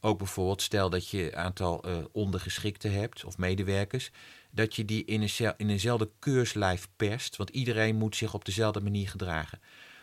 [0.00, 4.10] ook bijvoorbeeld, stel dat je een aantal ondergeschikten hebt of medewerkers,
[4.50, 8.80] dat je die in, een, in eenzelfde keurslijf perst, want iedereen moet zich op dezelfde
[8.80, 9.60] manier gedragen.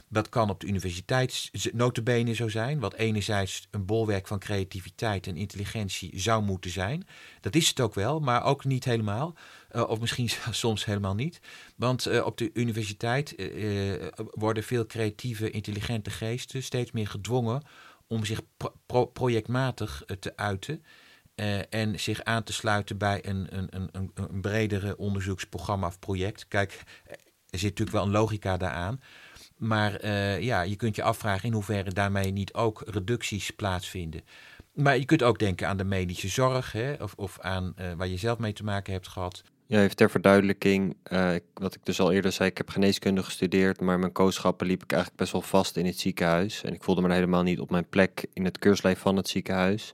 [0.09, 5.37] Dat kan op de universiteit notabene zo zijn, wat enerzijds een bolwerk van creativiteit en
[5.37, 7.07] intelligentie zou moeten zijn.
[7.41, 9.33] Dat is het ook wel, maar ook niet helemaal.
[9.71, 11.39] Uh, of misschien soms helemaal niet.
[11.75, 17.63] Want uh, op de universiteit uh, worden veel creatieve, intelligente geesten steeds meer gedwongen
[18.07, 18.41] om zich
[18.85, 20.83] pro projectmatig eh, te uiten.
[21.69, 26.47] En zich aan te sluiten bij een, een, een, een bredere onderzoeksprogramma of project.
[26.47, 26.83] Kijk,
[27.49, 28.99] er zit natuurlijk wel een logica daaraan.
[29.57, 34.21] Maar uh, ja, je kunt je afvragen in hoeverre daarmee niet ook reducties plaatsvinden.
[34.73, 38.07] Maar je kunt ook denken aan de medische zorg, hè, of, of aan uh, waar
[38.07, 39.43] je zelf mee te maken hebt gehad.
[39.65, 43.81] Ja, even ter verduidelijking, uh, wat ik dus al eerder zei, ik heb geneeskunde gestudeerd,
[43.81, 46.63] maar mijn kooschappen liep ik eigenlijk best wel vast in het ziekenhuis.
[46.63, 49.93] En ik voelde me helemaal niet op mijn plek in het keurslijf van het ziekenhuis.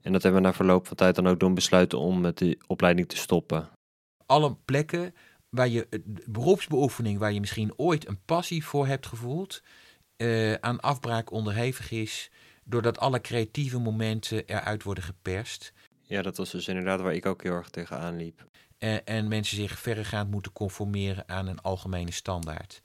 [0.00, 2.58] En dat hebben we na verloop van tijd dan ook doen besluiten om met de
[2.66, 3.68] opleiding te stoppen.
[4.26, 5.14] Alle plekken
[5.54, 5.88] waar je
[6.26, 9.62] beroepsbeoefening, waar je misschien ooit een passie voor hebt gevoeld,
[10.16, 12.30] uh, aan afbraak onderhevig is,
[12.64, 15.72] doordat alle creatieve momenten eruit worden geperst.
[16.02, 18.44] Ja, dat was dus inderdaad waar ik ook heel erg tegenaan liep.
[18.78, 22.82] En, en mensen zich verregaand moeten conformeren aan een algemene standaard.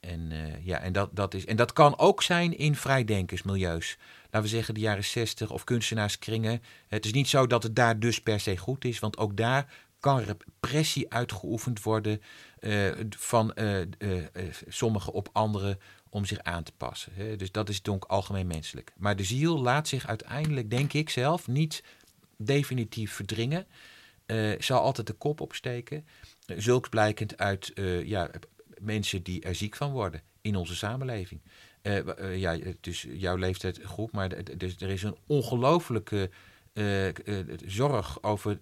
[0.00, 3.98] En, uh, ja, en, dat, dat is, en dat kan ook zijn in vrijdenkersmilieus.
[4.22, 6.62] Laten we zeggen de jaren 60 of kunstenaarskringen.
[6.88, 9.72] Het is niet zo dat het daar dus per se goed is, want ook daar
[10.04, 12.20] kan repressie uitgeoefend worden
[12.60, 13.80] uh, van uh,
[14.68, 17.12] sommigen op anderen om zich aan te passen.
[17.14, 17.36] Hè.
[17.36, 18.92] Dus dat is donc algemeen menselijk.
[18.96, 21.84] Maar de ziel laat zich uiteindelijk, denk ik zelf, niet
[22.36, 23.66] definitief verdringen.
[24.58, 26.06] zal altijd de kop opsteken.
[26.46, 27.72] zulks blijkend uit
[28.04, 28.30] ja,
[28.78, 31.40] mensen die er ziek van worden in onze samenleving.
[32.34, 36.30] Ja, is jouw leeftijdsgroep, maar dus er is een ongelofelijke
[36.74, 37.08] uh,
[37.66, 38.58] zorg over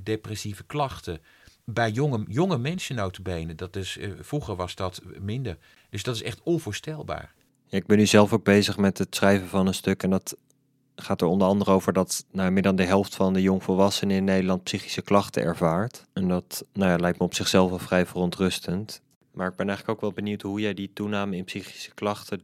[0.00, 1.20] depressieve klachten
[1.64, 3.54] bij jonge, jonge mensen notabene.
[3.54, 5.56] Dat is, vroeger was dat minder.
[5.90, 7.34] Dus dat is echt onvoorstelbaar.
[7.66, 10.36] Ja, ik ben nu zelf ook bezig met het schrijven van een stuk en dat
[10.96, 14.24] gaat er onder andere over dat nou, meer dan de helft van de jongvolwassenen in
[14.24, 16.04] Nederland psychische klachten ervaart.
[16.12, 19.02] En dat nou lijkt me op zichzelf wel vrij verontrustend.
[19.32, 22.42] Maar ik ben eigenlijk ook wel benieuwd hoe jij die toename in psychische klachten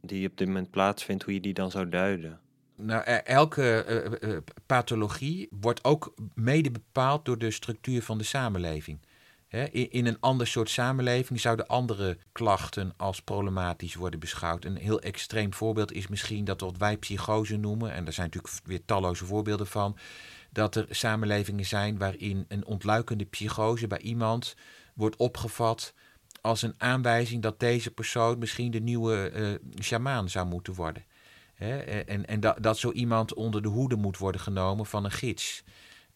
[0.00, 2.40] die op dit moment plaatsvindt, hoe je die dan zou duiden.
[2.82, 8.98] Nou, e-, elke uh, pathologie wordt ook mede bepaald door de structuur van de samenleving.
[9.48, 14.64] in, in, een ander soort samenleving zouden andere klachten als problematisch worden beschouwd.
[14.64, 18.64] Een heel extreem voorbeeld is misschien dat wat wij psychose noemen, en daar zijn natuurlijk
[18.64, 19.96] weer talloze voorbeelden van,
[20.50, 24.54] dat er samenlevingen zijn waarin een ontluikende psychose bij iemand
[24.94, 25.94] wordt opgevat
[26.40, 31.04] als een aanwijzing dat deze persoon misschien de nieuwe uh, sjamaan zou moeten worden.
[31.62, 31.78] Hè?
[31.78, 35.64] En, en dat, dat zo iemand onder de hoede moet worden genomen van een gids.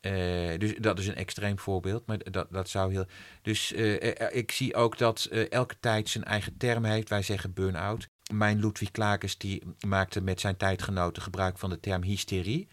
[0.00, 3.04] Uh, dus dat is een extreem voorbeeld, maar dat, dat zou heel.
[3.42, 7.08] Dus uh, ik zie ook dat elke tijd zijn eigen term heeft.
[7.08, 8.08] Wij zeggen burn-out.
[8.32, 12.68] Mijn Ludwig Klakers die maakte met zijn tijdgenoten gebruik van de term hysterie.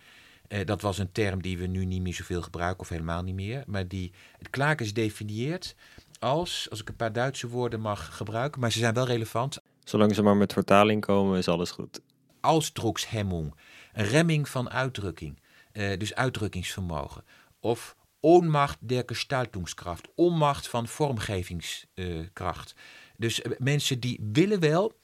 [0.66, 3.64] dat was een term die we nu niet meer zoveel gebruiken, of helemaal niet meer.
[3.68, 4.12] Maar die
[4.50, 5.76] Klakers definieert
[6.20, 9.62] als, als ik een paar Duitse woorden mag gebruiken, maar ze zijn wel relevant.
[9.84, 12.02] Zolang ze maar met vertaling komen, is alles goed.
[12.43, 13.56] Ausdruckshemmung,
[13.93, 15.39] remming van uitdrukking,
[15.73, 17.23] uh, dus uitdrukkingsvermogen.
[17.60, 22.75] Of onmacht der Gestaltungskraft, onmacht van vormgevingskracht.
[23.17, 24.99] Dus uh, mensen die willen wel,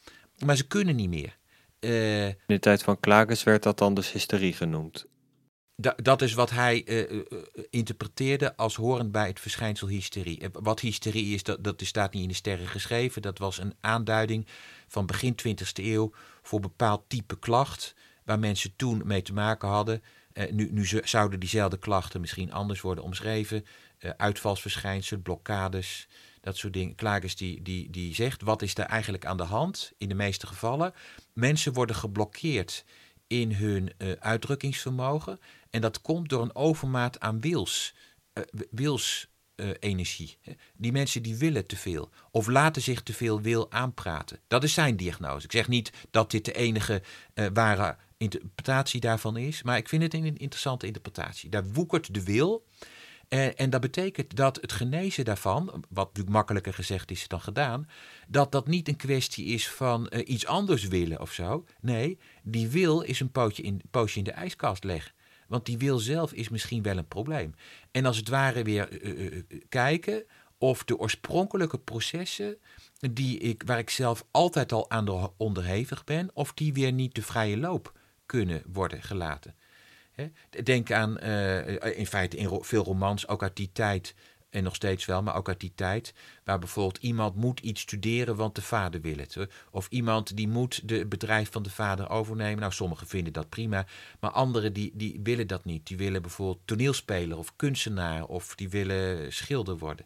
[0.46, 1.38] maar ze kunnen niet meer.
[1.80, 5.08] In de tijd van Klages werd dat dan dus hysterie genoemd
[5.96, 7.22] dat is wat hij uh,
[7.70, 10.50] interpreteerde als horend bij het verschijnsel hysterie.
[10.52, 13.22] Wat hysterie is, dat, dat staat niet in de sterren geschreven.
[13.22, 14.48] Dat was een aanduiding
[14.88, 16.12] van begin 20e eeuw
[16.42, 17.96] voor bepaald type klacht.
[18.24, 20.04] Waar mensen toen mee te maken hadden.
[20.52, 23.66] Nu, nu zouden diezelfde klachten misschien anders worden omschreven.
[24.00, 26.08] Uh, uitvalsverschijnselen, blokkades,
[26.42, 26.96] dat soort dingen.
[26.96, 29.92] Klagers die, die, die zegt, wat is er eigenlijk aan de hand?
[29.98, 30.94] In de meeste gevallen,
[31.34, 32.86] mensen worden geblokkeerd
[33.30, 35.40] in hun uh, uitdrukkingsvermogen.
[35.70, 37.94] En dat komt door een overmaat aan wils,
[38.34, 40.38] uh, wilsenergie.
[40.44, 44.40] Uh, die mensen die willen te veel of laten zich te veel wil aanpraten.
[44.48, 45.46] Dat is zijn diagnose.
[45.46, 47.02] Ik zeg niet dat dit de enige
[47.54, 51.50] ware interpretatie daarvan is, maar ik vind het een interessante interpretatie.
[51.50, 52.66] Daar woekert de wil.
[53.30, 57.90] En, en, dat betekent dat het genezen daarvan, wat natuurlijk makkelijker gezegd is dan gedaan,
[58.28, 61.66] dat dat niet een kwestie is van uh, iets anders willen of zo.
[61.82, 65.14] Nee, die wil is een pootje in, pootje in de ijskast leggen.
[65.48, 67.54] Want die wil zelf is misschien wel een probleem.
[67.92, 70.24] En als het ware weer uh, kijken
[70.58, 72.58] of de oorspronkelijke processen
[73.12, 77.22] die ik, waar ik zelf altijd al aan onderhevig ben, of die weer niet de
[77.22, 77.94] vrije loop
[78.26, 79.56] kunnen worden gelaten.
[80.64, 84.16] Denk aan, uh, in feite in veel romans, ook uit die tijd,
[84.50, 88.36] en nog steeds wel, maar ook uit die tijd, waar bijvoorbeeld iemand moet iets studeren,
[88.36, 89.38] want de vader wil het.
[89.72, 92.60] Of iemand die moet de bedrijf van de vader overnemen.
[92.60, 93.86] Nou, sommigen vinden dat prima,
[94.20, 95.88] maar anderen die, die willen dat niet.
[95.88, 100.06] Die willen bijvoorbeeld toneelspeler of kunstenaar of die willen schilder worden.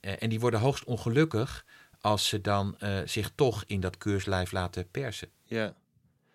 [0.00, 1.64] Uh, en die worden hoogst ongelukkig
[2.00, 5.28] als ze dan uh, zich toch in dat keurslijf laten persen.
[5.44, 5.74] Ja.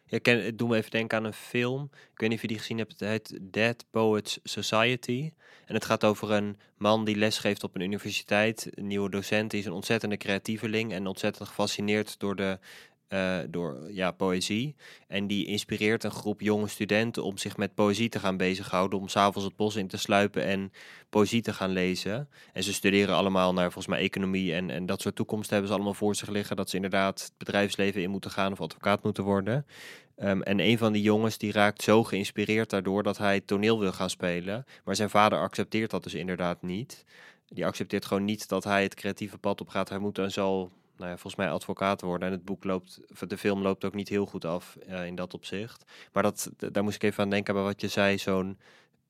[0.09, 1.89] Ja, ken, me even denken aan een film.
[2.13, 2.91] Ik weet niet of je die gezien hebt.
[2.91, 5.31] Het heet Dead Poets Society.
[5.65, 8.69] En het gaat over een man die lesgeeft op een universiteit.
[8.73, 9.51] Een nieuwe docent.
[9.51, 10.93] Die is een ontzettende creatieveling.
[10.93, 12.59] En ontzettend gefascineerd door de
[13.09, 14.75] uh, door ja, poëzie.
[15.07, 18.99] En die inspireert een groep jonge studenten om zich met poëzie te gaan bezighouden.
[18.99, 20.71] Om s'avonds het bos in te sluipen en
[21.09, 22.29] poëzie te gaan lezen.
[22.53, 25.75] En ze studeren allemaal naar volgens mij economie en, en dat soort toekomsten hebben ze
[25.75, 26.55] allemaal voor zich liggen.
[26.55, 29.65] Dat ze inderdaad het bedrijfsleven in moeten gaan of advocaat moeten worden.
[30.23, 33.91] Um, en een van die jongens die raakt zo geïnspireerd daardoor dat hij toneel wil
[33.91, 34.65] gaan spelen.
[34.83, 37.05] Maar zijn vader accepteert dat dus inderdaad niet.
[37.47, 39.89] die accepteert gewoon niet dat hij het creatieve pad op gaat.
[39.89, 42.27] Hij moet dan zal, nou ja, volgens mij advocaat worden.
[42.27, 45.33] En het boek loopt, de film loopt ook niet heel goed af uh, in dat
[45.33, 45.83] opzicht.
[46.13, 48.57] Maar dat, daar moest ik even aan denken bij wat je zei, zo'n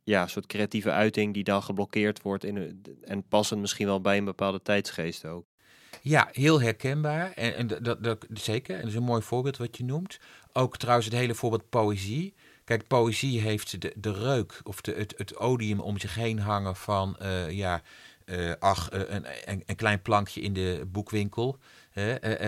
[0.04, 4.26] ja, soort creatieve uiting die dan geblokkeerd wordt in, en passend misschien wel bij een
[4.26, 5.46] bepaalde tijdsgeest ook.
[6.02, 7.32] Ja, heel herkenbaar.
[7.32, 8.76] En, en dat, dat, zeker.
[8.76, 10.20] En dat is een mooi voorbeeld wat je noemt.
[10.54, 12.34] Ook trouwens het hele voorbeeld poëzie.
[12.64, 16.76] Kijk, poëzie heeft de, de reuk of de, het, het odium om zich heen hangen
[16.76, 17.82] van, uh, ja,
[18.26, 21.60] uh, ach, een, een, een, klein plankje in de boekwinkel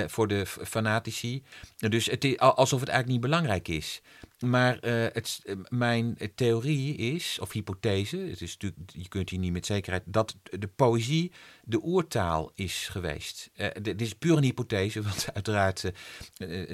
[0.07, 1.43] voor de fanatici.
[1.77, 4.01] Dus het is alsof het eigenlijk niet belangrijk is.
[4.39, 4.77] Maar
[5.13, 10.03] het, mijn theorie is, of hypothese, het is natuurlijk, je kunt hier niet met zekerheid,
[10.05, 11.31] dat de poëzie
[11.63, 13.49] de oertaal is geweest.
[13.81, 15.91] dit is puur een hypothese, want uiteraard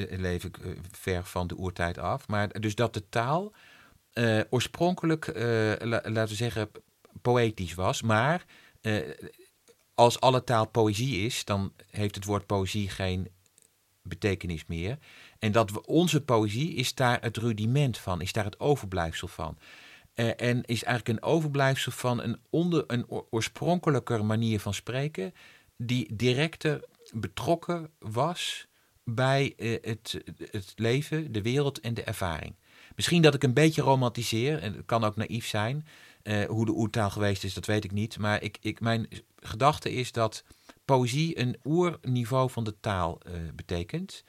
[0.10, 0.58] leef ik
[0.92, 2.28] ver van de oertijd af.
[2.28, 3.54] Maar dus dat de taal
[4.50, 5.28] oorspronkelijk,
[5.84, 6.70] laten we zeggen,
[7.22, 8.46] poëtisch was, maar
[9.96, 13.28] als alle taal poëzie is, dan heeft het woord poëzie geen
[14.02, 14.98] betekenis meer.
[15.40, 19.58] En dat we, onze poëzie is daar het rudiment van, is daar het overblijfsel van.
[20.16, 25.34] Uh, en is eigenlijk een overblijfsel van een, onder, een oorspronkelijker manier van spreken,
[25.78, 28.68] die directer betrokken was
[29.04, 32.56] bij uh, het, het leven, de wereld en de ervaring.
[32.96, 35.88] Misschien dat ik een beetje romantiseer, en het kan ook naïef zijn.
[36.28, 38.18] Uh, hoe de oertaal geweest is, dat weet ik niet.
[38.18, 40.44] Maar ik, ik, mijn gedachte is dat
[40.86, 44.24] poëzie een oerniveau van de taal uh, betekent.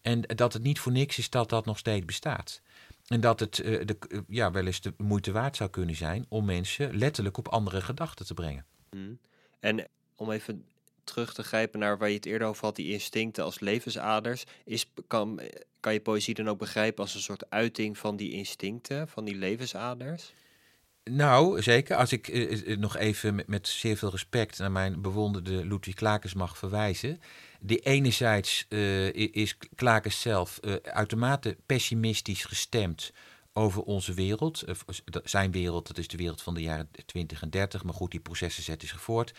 [0.00, 2.60] En dat het niet voor niks is dat dat nog steeds bestaat.
[3.06, 6.44] En dat het uh, de, ja, wel eens de moeite waard zou kunnen zijn om
[6.44, 8.64] mensen letterlijk op andere gedachten te brengen.
[8.90, 9.18] Mm.
[9.60, 10.64] En om even
[11.04, 14.44] terug te grijpen naar waar je het eerder over had, die instincten als levensaders.
[14.64, 15.40] Is, kan,
[15.80, 19.36] kan je poëzie dan ook begrijpen als een soort uiting van die instincten, van die
[19.36, 20.32] levensaders?
[21.10, 21.96] Nou, zeker.
[21.96, 26.34] Als ik uh, nog even met, met, zeer veel respect naar mijn bewonderde Ludwig Klakens
[26.34, 27.20] mag verwijzen.
[27.60, 33.12] Die enerzijds uh, is Klakens zelf uh, uitermate pessimistisch gestemd
[33.52, 34.64] over onze wereld.
[35.24, 37.84] zijn wereld, dat is de wereld van de jaren 20 en 30.
[37.84, 39.34] Maar goed, die processen zetten zich voort.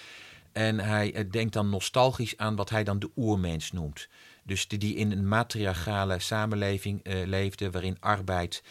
[0.52, 4.08] En hij denkt dan nostalgisch aan wat hij dan de oermens noemt.
[4.44, 8.64] Dus die, die in een matriarchale samenleving leefde, waarin arbeid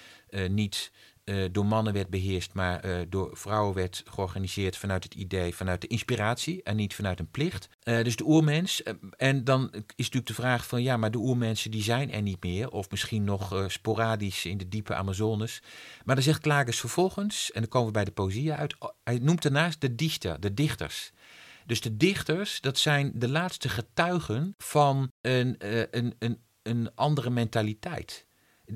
[0.49, 0.91] niet
[1.29, 5.81] uh, door mannen werd beheerst, maar uh, door vrouwen werd georganiseerd vanuit het idee, vanuit
[5.81, 7.69] de inspiratie en niet vanuit een plicht.
[7.85, 8.83] Uh, dus de oermens.
[9.17, 12.43] en dan is natuurlijk de vraag van ja, maar de oermensen die zijn er niet
[12.43, 15.63] meer, of misschien nog sporadisch in de diepe Amazones.
[16.05, 19.43] Maar dan zegt Klages vervolgens, en dan komen we bij de poëzie uit, hij noemt
[19.43, 21.13] daarnaast de dichter, de dichters.
[21.67, 25.57] Dus de dichters, dat zijn de laatste getuigen van een,
[25.91, 28.28] een, een, een andere mentaliteit.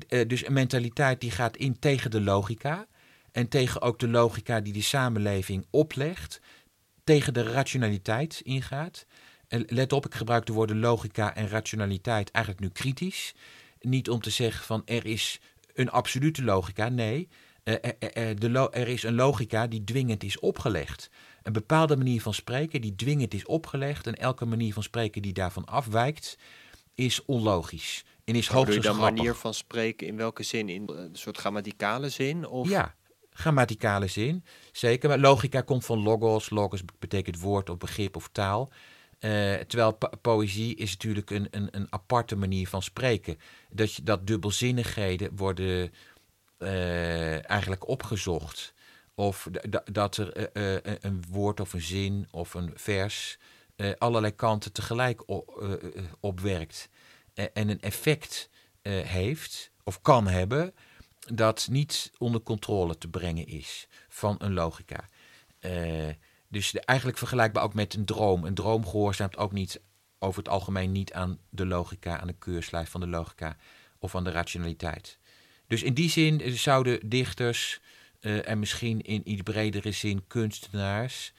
[0.09, 2.87] Uh, dus een mentaliteit die gaat in tegen de logica.
[3.33, 6.41] En tegen ook de logica die de samenleving oplegt.
[7.05, 9.07] Tegen de rationaliteit ingaat.
[9.49, 13.35] Let op, ik gebruik de woorden logica en rationaliteit eigenlijk nu kritisch.
[13.81, 15.41] Niet om te zeggen van er is
[15.75, 16.89] een absolute logica.
[16.89, 17.29] Nee,
[17.63, 21.11] er, de er is een logica die dwingend is opgelegd.
[21.43, 24.07] Een bepaalde manier van spreken die dwingend is opgelegd.
[24.07, 26.39] En elke manier van spreken die daarvan afwijkt,
[26.95, 28.05] is onlogisch.
[28.25, 30.69] En is hoogstens dan manier van spreken in welke zin?
[30.69, 32.47] In een soort grammaticale zin?
[32.47, 32.69] Of?
[32.69, 32.95] Ja,
[33.31, 35.09] grammaticale zin, zeker.
[35.09, 36.51] Maar logica komt van logos.
[36.51, 38.71] Logos betekent woord of begrip of taal.
[39.21, 43.39] Uh, terwijl po poëzie is natuurlijk een, een, een aparte manier van spreken.
[43.71, 45.93] Dat, je, dat dubbelzinnigheden worden
[46.59, 48.75] uh, eigenlijk opgezocht.
[49.15, 49.49] Of
[49.93, 53.39] dat er uh, een woord of een zin of een vers
[53.99, 55.23] allerlei kanten tegelijk
[56.21, 56.89] opwerkt
[57.35, 58.51] en een effect
[58.83, 60.75] uh, heeft of kan hebben
[61.35, 65.09] dat niet onder controle te brengen is van een logica.
[65.61, 66.09] Uh,
[66.49, 68.45] dus de, eigenlijk vergelijkbaar ook met een droom.
[68.45, 69.81] Een droom gehoorzaamt ook niet
[70.19, 73.57] over het algemeen niet aan de logica, aan de keurslijf van de logica
[73.99, 75.19] of aan de rationaliteit.
[75.67, 77.81] Dus in die zin zouden dichters
[78.21, 81.33] en misschien in iets bredere zin kunstenaars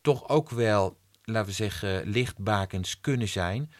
[0.00, 3.72] toch ook wel, laten we zeggen, lichtbakens kunnen zijn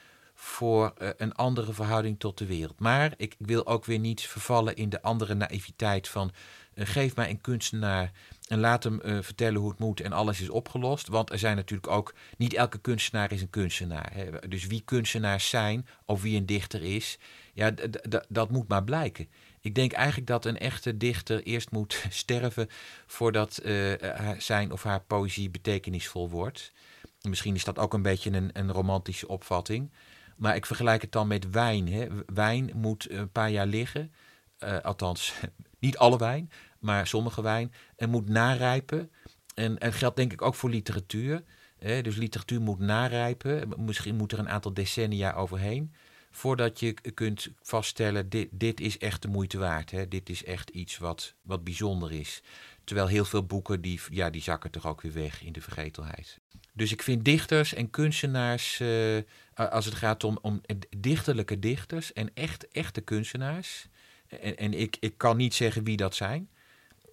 [0.43, 2.79] voor uh, een andere verhouding tot de wereld.
[2.79, 6.33] Maar ik wil ook weer niet vervallen in de andere naïviteit van
[6.75, 8.11] uh, geef mij een kunstenaar
[8.49, 11.09] en laat hem uh, vertellen hoe het moet en alles is opgelost.
[11.09, 14.11] Want er zijn natuurlijk ook, niet elke kunstenaar is een kunstenaar.
[14.15, 14.49] Hè.
[14.49, 17.19] Dus wie kunstenaars zijn of wie een dichter is,
[17.53, 17.71] ja,
[18.29, 19.29] dat moet maar blijken.
[19.61, 22.69] Ik denk eigenlijk dat een echte dichter eerst moet sterven
[23.07, 23.61] voordat
[24.39, 26.73] zijn of haar poëzie betekenisvol wordt.
[27.23, 29.91] Misschien is dat ook een beetje een, een romantische opvatting.
[30.41, 31.89] Maar ik vergelijk het dan met wijn.
[31.89, 32.09] Hè.
[32.27, 34.13] Wijn moet een paar jaar liggen.
[34.65, 35.35] Uh, althans,
[35.79, 37.73] niet alle wijn, maar sommige wijn.
[37.97, 39.11] En moet narijpen.
[39.55, 41.45] En, en geldt denk ik ook voor literatuur.
[41.79, 43.69] dus literatuur moet narijpen.
[43.77, 45.95] Misschien moet er een aantal decennia overheen.
[46.31, 49.91] Voordat je kunt vaststellen, dit, dit is echt de moeite waard.
[49.91, 50.09] Hè?
[50.09, 52.43] Dit is echt iets wat, wat bijzonder is.
[52.85, 56.41] Terwijl heel veel boeken, die, ja, die zakken toch ook weer weg in de vergetelheid.
[56.73, 59.23] Dus ik vind dichters en kunstenaars, uh,
[59.55, 60.61] als het gaat om, om
[60.97, 63.89] dichterlijke dichters en echt, echte kunstenaars.
[64.29, 66.51] En, en ik, ik kan niet zeggen wie dat zijn.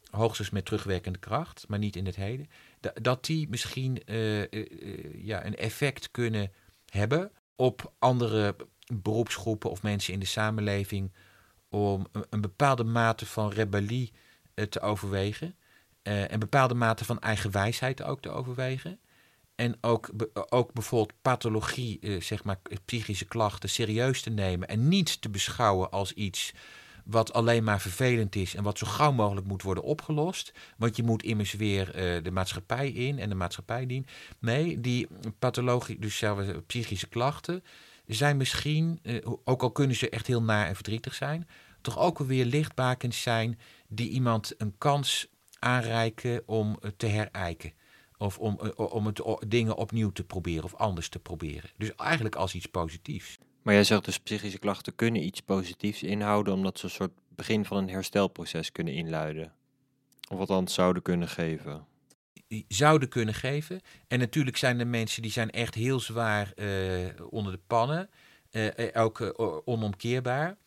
[0.09, 2.49] Hoogstens met terugwerkende kracht, maar niet in het heden.
[2.93, 6.51] Dat die misschien uh, uh, ja, een effect kunnen
[6.85, 8.55] hebben op andere
[8.93, 11.11] beroepsgroepen of mensen in de samenleving.
[11.69, 14.13] Om een, een bepaalde mate van rebellie
[14.69, 15.55] te overwegen.
[16.01, 18.99] En bepaalde mate van eigen wijsheid ook te overwegen.
[19.57, 20.09] En ook,
[20.49, 24.67] ook bijvoorbeeld pathologie, uh, zeg maar psychische klachten, serieus te nemen.
[24.67, 26.53] En niet te beschouwen als iets
[27.05, 30.53] wat alleen maar vervelend is en wat zo gauw mogelijk moet worden opgelost.
[30.77, 34.09] Want je moet immers weer uh, de maatschappij in en de maatschappij dienen.
[34.39, 35.07] Nee, die
[35.39, 37.63] pathologie, dus zelfs psychische klachten,
[38.05, 39.01] zijn misschien,
[39.43, 41.47] ook al kunnen ze echt heel naar en verdrietig zijn,
[41.81, 45.27] toch ook weer lichtbakens zijn die iemand een kans
[45.59, 47.73] aanreiken om te herijken.
[48.17, 51.69] Of om, eh, om het dingen opnieuw te proberen of anders te proberen.
[51.77, 53.37] Dus eigenlijk als iets positiefs.
[53.61, 57.65] Maar jij zegt dus psychische klachten kunnen iets positiefs inhouden, omdat ze een soort begin
[57.65, 59.53] van een herstelproces kunnen inluiden.
[60.31, 61.85] Of althans zouden kunnen geven.
[62.67, 63.81] Zouden kunnen geven.
[64.07, 68.09] En natuurlijk zijn er mensen die zijn echt heel zwaar uh, onder de pannen.
[68.51, 69.33] Uh, ook
[69.65, 70.57] onomkeerbaar.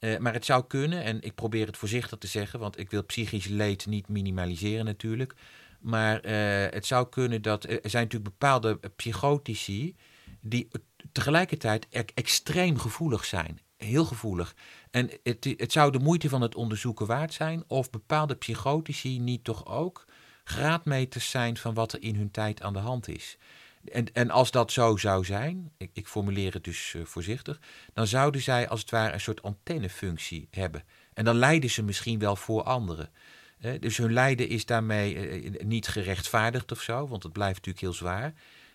[0.00, 3.04] Uh, maar het zou kunnen, en ik probeer het voorzichtig te zeggen, want ik wil
[3.04, 5.34] psychisch leed niet minimaliseren natuurlijk.
[5.80, 6.32] Maar uh,
[6.70, 9.96] het zou kunnen dat er zijn natuurlijk bepaalde psychotici
[10.40, 10.68] die
[11.12, 13.60] tegelijkertijd e extreem gevoelig zijn.
[13.76, 14.54] Heel gevoelig.
[14.90, 19.44] En het, het zou de moeite van het onderzoeken waard zijn of bepaalde psychotici niet
[19.44, 20.06] toch ook
[20.44, 23.38] graadmeters zijn van wat er in hun tijd aan de hand is.
[23.84, 27.60] En, en als dat zo zou zijn, ik, ik formuleer het dus uh, voorzichtig,
[27.92, 30.84] dan zouden zij als het ware een soort antennefunctie hebben.
[31.14, 33.10] En dan lijden ze misschien wel voor anderen.
[33.80, 37.92] Dus hun lijden is daarmee uh, niet gerechtvaardigd of zo, want het blijft natuurlijk heel
[37.92, 38.32] zwaar.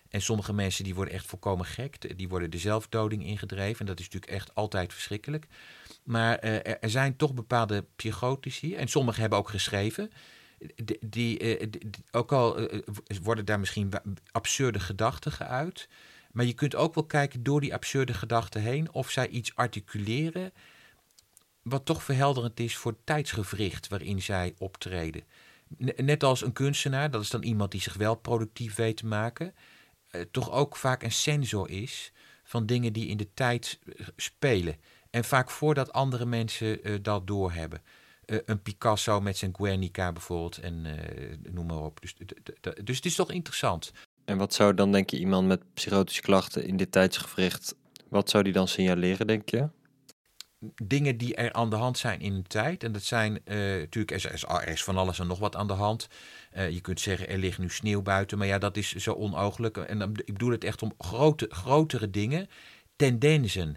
[0.08, 3.80] En sommige mensen die worden echt volkomen gek, die worden de zelfdoding ingedreven.
[3.80, 5.46] En dat is natuurlijk echt altijd verschrikkelijk.
[6.02, 10.10] Maar er, er zijn toch bepaalde psychotici, en sommigen hebben ook geschreven,
[10.84, 11.68] die, die, eh,
[12.10, 12.80] ook al eh,
[13.22, 13.92] worden daar misschien
[14.32, 15.88] absurde gedachten geuit.
[16.32, 20.52] Maar je kunt ook wel kijken door die absurde gedachten heen of zij iets articuleren.
[21.68, 25.22] Wat toch verhelderend is voor het tijdsgevricht waarin zij optreden.
[25.96, 29.54] Net als een kunstenaar, dat is dan iemand die zich wel productief weet te maken.
[30.08, 32.12] Eh, toch ook vaak een sensor is
[32.44, 33.78] van dingen die in de tijd
[34.16, 34.76] spelen.
[35.10, 37.82] En vaak voordat andere mensen uh, dat doorhebben.
[38.26, 42.00] Uh, een Picasso met zijn Guernica bijvoorbeeld en uh, noem maar op.
[42.00, 42.14] Dus,
[42.84, 43.92] dus het is toch interessant.
[44.24, 47.74] En wat zou dan, denk je, iemand met psychotische klachten in dit tijdsgevricht,
[48.08, 49.68] wat zou die dan signaleren, denk je?
[50.82, 52.84] Dingen die er aan de hand zijn in de tijd.
[52.84, 55.66] En dat zijn uh, natuurlijk, er is, er is, van alles en nog wat aan
[55.66, 56.08] de hand.
[56.70, 59.76] je kunt zeggen, er ligt nu sneeuw buiten, maar ja, dat is zo onogelijk.
[59.76, 62.48] En ik bedoel het echt om grote, grotere dingen,
[62.96, 63.76] tendensen.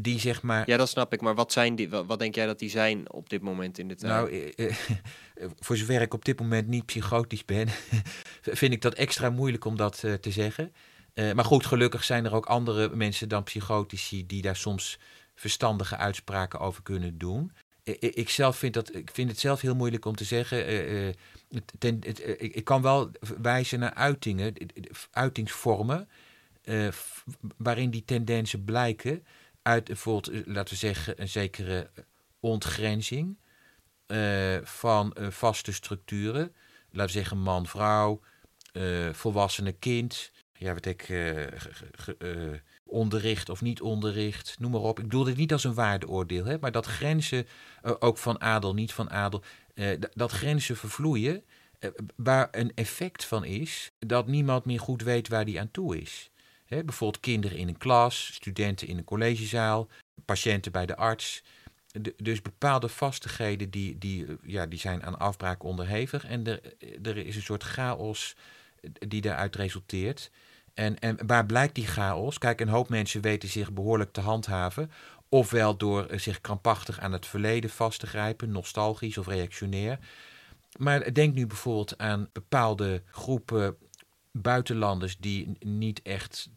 [0.00, 0.70] Die zeg maar.
[0.70, 1.20] Ja, dat snap ik.
[1.20, 3.94] Maar wat, zijn die, wat, denk jij dat die zijn op dit moment in de
[3.94, 4.12] tijd?
[4.12, 4.74] Nou, eh, eh,
[5.64, 7.68] voor zover ik op dit moment niet psychotisch ben,
[8.60, 10.72] vind ik dat extra moeilijk om dat te zeggen.
[11.34, 14.98] Maar goed, gelukkig zijn er ook andere mensen dan psychotici die daar soms
[15.36, 17.52] verstandige uitspraken over kunnen doen.
[17.98, 20.92] Ik zelf vind, dat, ik vind het zelf heel moeilijk om te zeggen.
[20.92, 21.12] Uh,
[21.78, 23.10] ten, het, ik kan wel
[23.42, 24.54] wijzen naar uitingen,
[25.10, 26.08] uitingsvormen,
[27.56, 29.24] waarin die tendensen blijken
[29.62, 31.90] uit bijvoorbeeld, eh, laten we zeggen, een zekere
[32.40, 33.38] ontgrenzing
[34.62, 36.54] van vaste structuren.
[36.90, 38.20] Laten we zeggen man-vrouw,
[38.72, 40.30] uh, volwassene kind.
[40.52, 41.08] Ja, wat ik,
[42.86, 44.98] onderricht of niet onderricht, noem maar op.
[44.98, 47.46] Ik bedoel dit niet als een waardeoordeel, hè, maar dat grenzen,
[47.98, 49.42] ook van adel, niet van adel,
[50.14, 51.44] dat grenzen vervloeien,
[52.16, 56.30] waar een effect van is dat niemand meer goed weet waar die aan toe is
[56.68, 59.88] bijvoorbeeld kinderen in een klas, studenten in een collegezaal,
[60.24, 61.42] patiënten bij de arts.
[62.16, 66.24] dus bepaalde vastigheden die, die, ja, die zijn aan afbraak onderhevig.
[66.24, 66.60] En er,
[67.02, 68.36] er is een soort chaos
[68.90, 70.30] die daaruit resulteert.
[70.76, 72.38] En, en waar blijkt die chaos?
[72.38, 74.90] Kijk, een hoop mensen weten zich behoorlijk te handhaven.
[75.28, 79.98] Ofwel door zich krampachtig aan het verleden vast te grijpen, nostalgisch of reactionair.
[80.78, 83.76] Maar denk nu bijvoorbeeld aan bepaalde groepen
[84.32, 86.48] buitenlanders die niet echt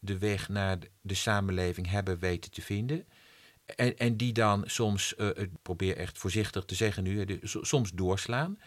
[0.00, 3.06] de weg naar de samenleving hebben weten te vinden.
[3.76, 5.28] En, en die dan soms, uh,
[5.62, 8.58] probeer echt voorzichtig te zeggen nu, soms doorslaan.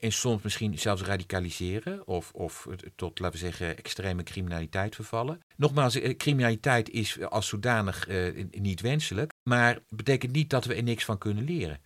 [0.00, 2.66] En soms misschien zelfs radicaliseren of, of
[2.96, 5.40] tot, laten we zeggen, extreme criminaliteit vervallen.
[5.56, 8.08] Nogmaals, criminaliteit is als zodanig
[8.50, 11.80] niet wenselijk, maar betekent niet dat we er niks van kunnen leren.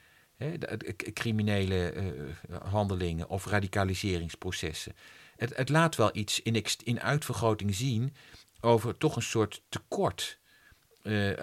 [1.13, 1.95] criminele
[2.63, 4.93] handelingen of radicaliseringsprocessen.
[5.37, 8.15] Het, het, laat wel iets in, in uitvergroting zien
[8.61, 10.39] over toch een soort tekort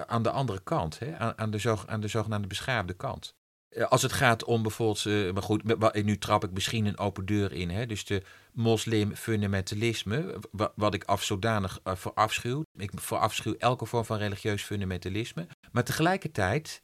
[0.08, 3.36] aan de andere kant, aan, de aan de zogenaamde beschaafde kant.
[3.72, 7.52] Eh, als het gaat om bijvoorbeeld, uh, maar nu trap ik misschien een open deur
[7.52, 7.70] in.
[7.70, 7.86] Hè?
[7.86, 10.40] Dus de moslim-fundamentalisme,
[10.76, 12.64] wat, ik af zodanig uh, verafschuw.
[12.76, 15.48] Ik verafschuw elke vorm van religieus fundamentalisme.
[15.72, 16.82] Maar tegelijkertijd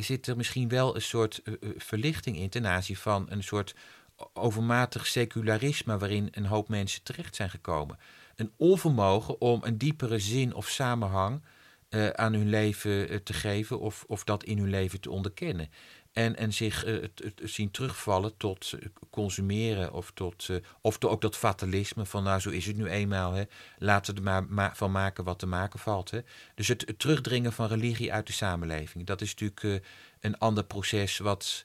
[0.00, 1.42] zit er misschien wel een soort
[1.76, 3.74] verlichting in ten aanzien van een soort
[4.32, 7.98] overmatig secularisme waarin een hoop mensen terecht zijn gekomen.
[8.36, 11.42] Een onvermogen om een diepere zin of samenhang
[11.90, 15.70] uh, aan hun leven uh, te geven of, of dat in hun leven te onderkennen.
[16.12, 17.04] En, en zich uh,
[17.42, 18.74] zien terugvallen tot
[19.10, 20.48] consumeren of, tot,
[20.80, 23.32] of to, ook dat fatalisme van nou zo is het nu eenmaal.
[23.32, 23.44] Hè.
[23.78, 26.10] Laten we er maar, van maken wat te maken valt.
[26.10, 26.20] Hè.
[26.54, 29.06] Dus het, het, terugdringen van religie uit de samenleving.
[29.06, 29.82] Dat is natuurlijk
[30.20, 31.64] een ander proces wat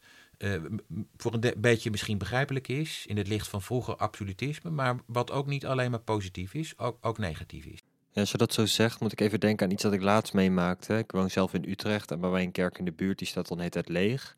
[1.17, 3.05] voor een beetje misschien begrijpelijk is.
[3.07, 4.69] In het licht van vroeger absolutisme.
[4.69, 7.80] Maar wat ook niet alleen maar positief is, ook, ook negatief is.
[8.13, 10.33] Ja, als je dat zo zegt, moet ik even denken aan iets dat ik laatst
[10.33, 10.97] meemaakte.
[10.97, 13.59] Ik woon zelf in Utrecht en bij een kerk in de buurt, die staat dan
[13.59, 14.35] heet het leeg.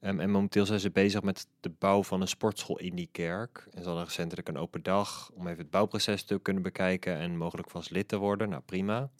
[0.00, 3.66] Um, en momenteel zijn ze bezig met de bouw van een sportschool in die kerk.
[3.70, 7.36] En ze hadden recentelijk een open dag om even het bouwproces te kunnen bekijken en
[7.36, 8.48] mogelijk vast lid te worden.
[8.48, 9.10] Nou, prima.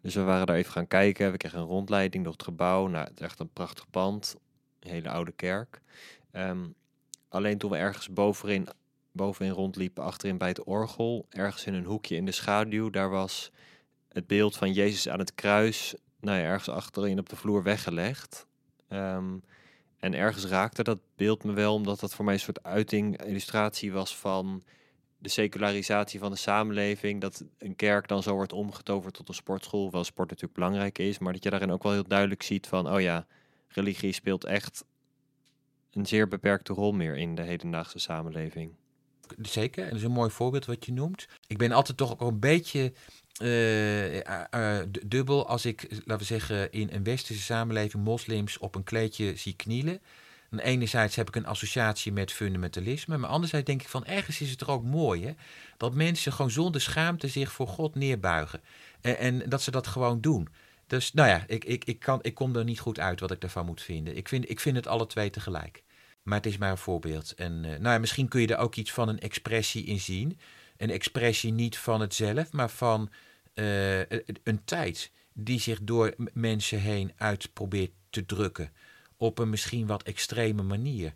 [0.00, 1.30] Dus we waren daar even gaan kijken.
[1.30, 2.86] We kregen een rondleiding door het gebouw.
[2.86, 4.36] Nou, het is echt een prachtig pand.
[4.80, 5.80] Een hele oude kerk.
[6.30, 6.66] Ehm,
[7.28, 8.68] alleen toen we ergens bovenin
[9.20, 13.50] bovenin rondliepen, achterin bij het orgel, ergens in een hoekje in de schaduw, daar was
[14.08, 18.46] het beeld van Jezus aan het kruis, nou ja, ergens achterin op de vloer weggelegd.
[18.88, 19.38] Ehm,
[19.98, 23.92] en ergens raakte dat beeld me wel, omdat dat voor mij een soort uiting, illustratie
[23.92, 24.64] was van
[25.18, 27.20] de secularisatie van de samenleving.
[27.20, 31.18] Dat een kerk dan zo wordt omgetoverd tot een sportschool, wel sport natuurlijk belangrijk is,
[31.18, 33.26] maar dat je daarin ook wel heel duidelijk ziet van, oh ja,
[33.68, 34.84] religie speelt echt
[35.90, 38.79] een zeer beperkte rol meer in de hedendaagse samenleving
[39.42, 39.84] zeker.
[39.84, 41.26] Dat is een mooi voorbeeld wat je noemt.
[41.46, 42.92] Ik ben altijd toch ook een beetje
[43.42, 49.36] uh, dubbel als ik, laten we zeggen, in een westerse samenleving moslims op een kleedje
[49.36, 50.00] zie knielen.
[50.50, 54.50] En enerzijds heb ik een associatie met fundamentalisme, maar anderzijds denk ik van ergens is
[54.50, 55.32] het er ook mooi hè,
[55.76, 58.60] dat mensen gewoon zonder schaamte zich voor God neerbuigen.
[59.00, 60.48] En, en dat ze dat gewoon doen.
[60.86, 63.40] Dus nou ja, ik, ik, ik, kan, ik kom er niet goed uit wat ik
[63.40, 64.16] daarvan moet vinden.
[64.16, 65.82] Ik vind, ik vind het alle twee tegelijk.
[66.22, 67.34] Maar het is maar een voorbeeld.
[67.34, 70.38] En uh, nou ja, misschien kun je er ook iets van een expressie in zien.
[70.76, 73.10] Een expressie niet van het zelf, maar van
[73.54, 73.98] uh,
[74.42, 78.72] een tijd die zich door mensen heen uit probeert te drukken.
[79.16, 81.14] Op een misschien wat extreme manier.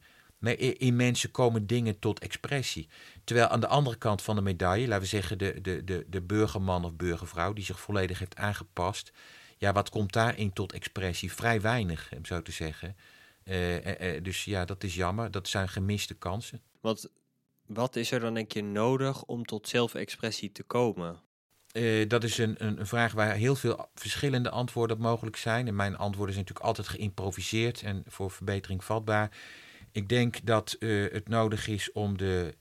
[0.79, 2.89] In mensen komen dingen tot expressie.
[3.25, 6.21] Terwijl aan de andere kant van de medaille, laten we zeggen de, de, de, de
[6.21, 9.13] burgerman of burgervrouw die zich volledig heeft aangepast.
[9.59, 11.33] Ja, wat komt daarin tot expressie?
[11.33, 12.97] Vrij weinig, om zo te zeggen.
[13.45, 15.31] Eh, eh, eh, dus ja, dat is jammer.
[15.31, 16.61] Dat zijn gemiste kansen.
[16.81, 17.11] Wat,
[17.67, 21.23] wat is er dan denk je nodig om tot zelfexpressie te komen?
[22.07, 25.67] dat is een, een, vraag waar heel veel verschillende antwoorden op mogelijk zijn.
[25.67, 29.37] En mijn antwoorden zijn natuurlijk altijd geïmproviseerd en voor verbetering vatbaar.
[29.93, 32.55] Ik denk dat het nodig is om de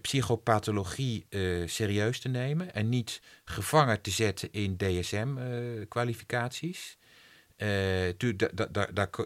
[0.00, 1.26] psychopathologie
[1.66, 6.98] serieus te nemen en niet gevangen te zetten in DSM-kwalificaties.
[7.62, 8.32] Uh,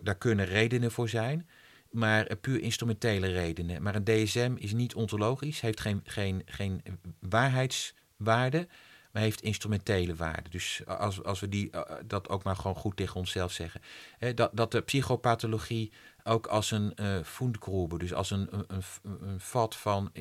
[0.03, 1.49] daar kunnen redenen voor zijn,
[1.91, 3.83] maar puur instrumentele redenen.
[3.83, 6.83] Maar een DSM is niet ontologisch, heeft geen, geen, geen
[7.19, 8.69] waarheidswaarde,
[9.13, 10.51] maar heeft instrumentele waarde.
[10.51, 13.81] Dus als, als we die, eh, dat ook maar gewoon goed tegen onszelf zeggen.
[14.35, 15.93] dat, dat de psychopathologie
[16.25, 20.13] ook als een uh, dus als een, een, een, vat van,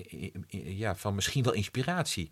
[0.49, 2.31] ja, van misschien wel inspiratie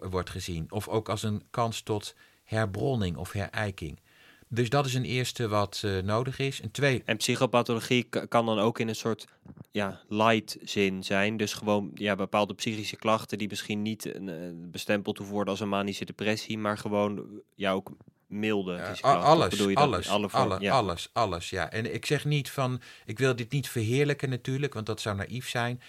[0.00, 0.72] wordt gezien.
[0.72, 2.14] Of ook als een kans tot
[2.44, 4.00] herbronning of herijking.
[4.48, 6.60] Dus dat is een eerste wat uh, nodig is.
[6.60, 7.02] En twee.
[7.04, 9.26] En psychopathologie kan dan ook in een soort
[9.70, 11.36] ja, light zin zijn.
[11.36, 15.68] Dus gewoon ja, bepaalde psychische klachten die misschien niet uh, bestempeld hoeven worden als een
[15.68, 17.90] manische depressie, maar gewoon ja, ook
[18.26, 19.00] milde.
[19.00, 20.72] Alles, bedoel je alles, alle alle, ja.
[20.72, 21.50] alles, alles.
[21.50, 25.16] Ja, en ik zeg niet van, ik wil dit niet verheerlijken natuurlijk, want dat zou
[25.16, 25.80] naïef zijn.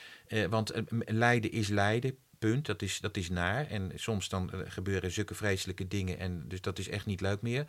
[0.50, 0.74] Want
[1.06, 2.18] lijden is lijden.
[2.40, 3.68] Punt, dat is, dat is naar.
[3.68, 6.20] En soms dan gebeuren zulke vreselijke dingen.
[6.20, 7.66] En dus dat is echt niet leuk meer.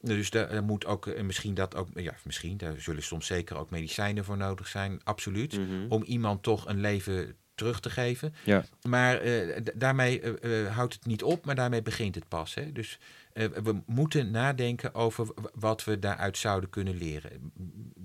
[0.00, 3.70] Dus daar moet ook, en misschien dat ook, ja, misschien, daar zullen soms zeker ook
[3.70, 5.58] medicijnen voor nodig zijn, absoluut.
[5.58, 5.86] Mhm.
[5.88, 8.34] Om iemand toch een leven terug te geven.
[8.44, 8.64] Ja.
[8.82, 12.54] Maar uh, daarmee uh, houdt het niet op, maar daarmee begint het pas.
[12.54, 12.72] Hè?
[12.72, 12.98] Dus
[13.32, 17.52] we moeten nadenken over wat we daaruit zouden kunnen leren.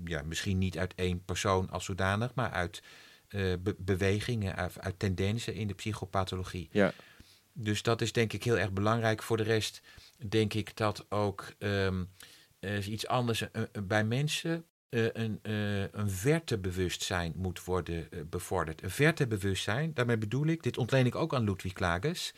[0.04, 2.82] ja, misschien niet uit één persoon als zodanig, maar uit
[3.78, 6.68] bewegingen, uit, uit, tendensen in de psychopathologie.
[6.72, 6.92] Ja.
[7.52, 9.22] Dus dat is denk ik heel erg belangrijk.
[9.22, 9.82] Voor de rest
[10.28, 12.08] denk ik dat ook um,
[12.84, 13.44] iets anders
[13.86, 15.38] bij mensen uh, een,
[15.92, 18.82] een vertebewustzijn moet worden bevorderd.
[18.82, 22.34] Een vertebewustzijn, daarmee bedoel ik, dit ontleen ik ook aan Ludwig Klages,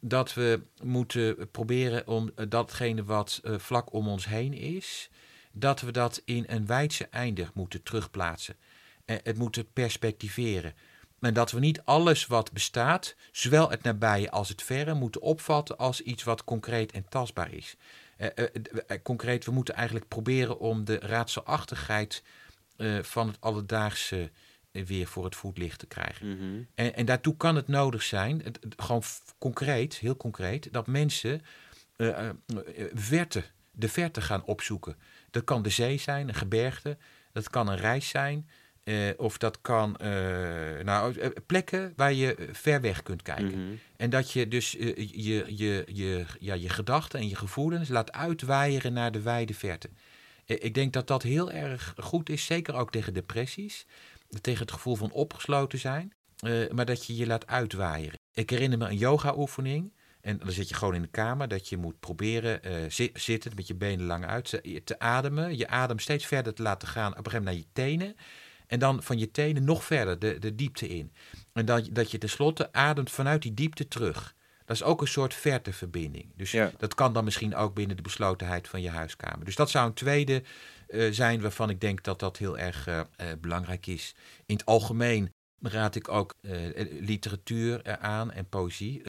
[0.00, 5.10] dat we moeten proberen om datgene wat vlak om ons heen is,
[5.52, 8.56] dat we dat in een wijdse einde moeten terugplaatsen.
[9.04, 10.74] het moeten perspectiveren.
[11.22, 15.78] En dat we niet alles wat bestaat, zowel het nabije als het verre, moeten opvatten
[15.78, 17.76] als iets wat concreet en tastbaar is.
[18.16, 18.46] Eh, eh,
[18.86, 22.22] eh, concreet, we moeten eigenlijk proberen om de raadselachtigheid
[23.02, 24.30] van het alledaagse
[24.70, 26.28] weer voor het voetlicht te krijgen.
[26.28, 26.62] Mhm.
[26.74, 28.42] en, en, daartoe kan het nodig zijn,
[28.76, 29.02] gewoon
[29.38, 31.42] concreet, heel concreet, dat mensen
[32.94, 34.96] verte, de verte gaan opzoeken.
[35.30, 36.96] Dat kan de zee zijn, een gebergte,
[37.32, 38.48] dat kan een reis zijn.
[38.84, 40.08] Uh, of dat kan uh,
[40.84, 43.66] nou, eh, plekken waar je ver weg kunt kijken.
[43.66, 43.74] Mhm.
[43.96, 48.92] En dat je dus je, je, je, ja, je gedachten en je gevoelens laat uitwaaieren
[48.92, 49.90] naar de wijde verte.
[50.44, 53.86] ik denk dat dat heel erg goed is, zeker ook tegen depressies,
[54.40, 56.12] tegen het gevoel van opgesloten zijn,
[56.72, 58.18] maar dat je je laat uitwaaieren.
[58.34, 59.92] Ik herinner me een yoga-oefening.
[60.20, 62.60] En dan zit je gewoon in de kamer dat je moet proberen
[63.14, 65.56] zitten met je benen lang uit te, te ademen.
[65.56, 68.16] Je adem steeds verder te laten gaan, op een gegeven moment naar je tenen.
[68.72, 71.12] En dan van je tenen nog verder de, de diepte in.
[71.52, 74.34] En dat, dat je tenslotte ademt vanuit die diepte terug.
[74.64, 76.32] Dat is ook een soort verteverbinding.
[76.36, 79.44] Dus dat kan dan misschien ook binnen de beslotenheid van je huiskamer.
[79.44, 80.42] Dus dat zou een tweede
[80.88, 84.14] uh, zijn waarvan ik denk dat dat heel erg uh, uh, belangrijk is.
[84.46, 86.34] In het algemeen raad ik ook
[87.00, 89.02] literatuur aan en poëzie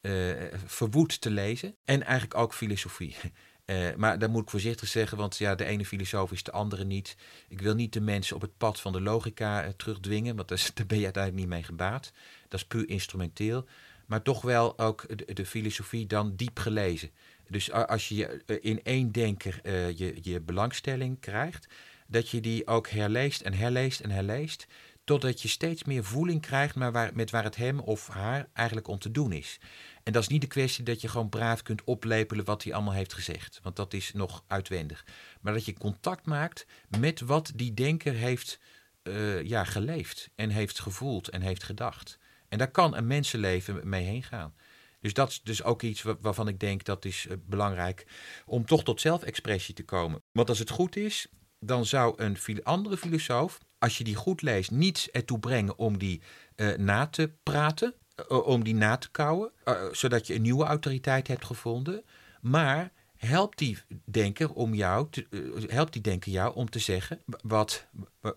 [0.65, 1.75] verwoed te lezen.
[1.85, 3.15] En eigenlijk ook filosofie.
[3.65, 6.83] Uh, maar daar moet ik voorzichtig zeggen, want ja, de ene filosoof is de andere
[6.83, 7.15] niet.
[7.47, 10.85] Ik wil niet de mensen op het pad van de logica uh, terugdwingen, want daar
[10.87, 12.11] ben je uiteindelijk niet mee gebaat.
[12.47, 13.67] Dat is puur instrumenteel.
[14.05, 15.05] Maar toch wel ook
[15.35, 17.09] de, filosofie dan diep gelezen.
[17.47, 19.59] Dus als je eh, in één denker
[19.97, 21.67] je, je belangstelling krijgt,
[22.07, 24.67] dat je die ook herleest en herleest en herleest,
[25.03, 28.87] totdat je steeds meer voeling krijgt maar waar, met waar het hem of haar eigenlijk
[28.87, 29.59] om te doen is.
[30.03, 32.93] En dat is niet de kwestie dat je gewoon braaf kunt oplepelen wat hij allemaal
[32.93, 33.59] heeft gezegd.
[33.63, 35.05] Want dat is nog uitwendig.
[35.41, 36.65] Maar dat je contact maakt
[36.99, 38.59] met wat die denker heeft
[39.03, 40.29] uh, ja, geleefd.
[40.35, 42.19] En heeft gevoeld en heeft gedacht.
[42.49, 44.53] En daar kan een mensenleven mee heen gaan.
[44.99, 48.07] Dus dat is dus ook iets waarvan ik denk dat is uh, belangrijk
[48.45, 50.21] om toch tot zelfexpressie te komen.
[50.31, 51.27] Want als het goed is,
[51.59, 56.21] dan zou een andere filosoof, als je die goed leest, niets ertoe brengen om die
[56.55, 57.93] uh, na te praten
[58.27, 59.51] om die na te kouwen,
[59.91, 62.03] zodat je een nieuwe autoriteit hebt gevonden.
[62.41, 65.07] Maar helpt die denker om jou,
[65.67, 67.87] helpt die denker jou om te zeggen wat,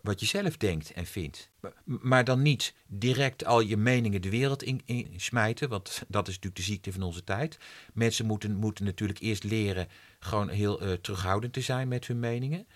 [0.02, 1.50] wat je zelf denkt en vindt.
[1.84, 6.56] Maar dan niet direct al je meningen de wereld in, smijten, want dat is natuurlijk
[6.56, 7.58] de ziekte van onze tijd.
[7.92, 9.88] Mensen moeten, moeten natuurlijk eerst leren
[10.18, 12.66] gewoon heel terughoudend te zijn met hun meningen.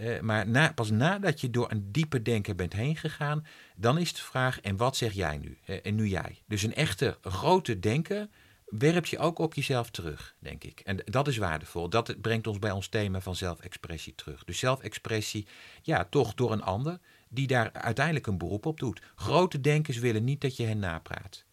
[0.00, 3.46] Uh, maar pas nadat je door een diepe denken bent heen gegaan,
[3.76, 5.58] dan is de vraag: en wat zeg jij nu?
[5.66, 6.42] Uh, en nu jij.
[6.46, 8.28] Dus een echte grote denker
[8.64, 10.80] werp je ook op jezelf terug, denk ik.
[10.80, 11.88] En dat is waardevol.
[11.88, 14.44] Dat brengt ons bij ons thema van zelfexpressie terug.
[14.44, 15.46] Dus zelfexpressie,
[15.82, 16.98] ja, toch door een ander
[17.28, 19.02] die daar uiteindelijk een beroep op doet.
[19.14, 21.44] Grote denkers willen niet dat je hen napraat,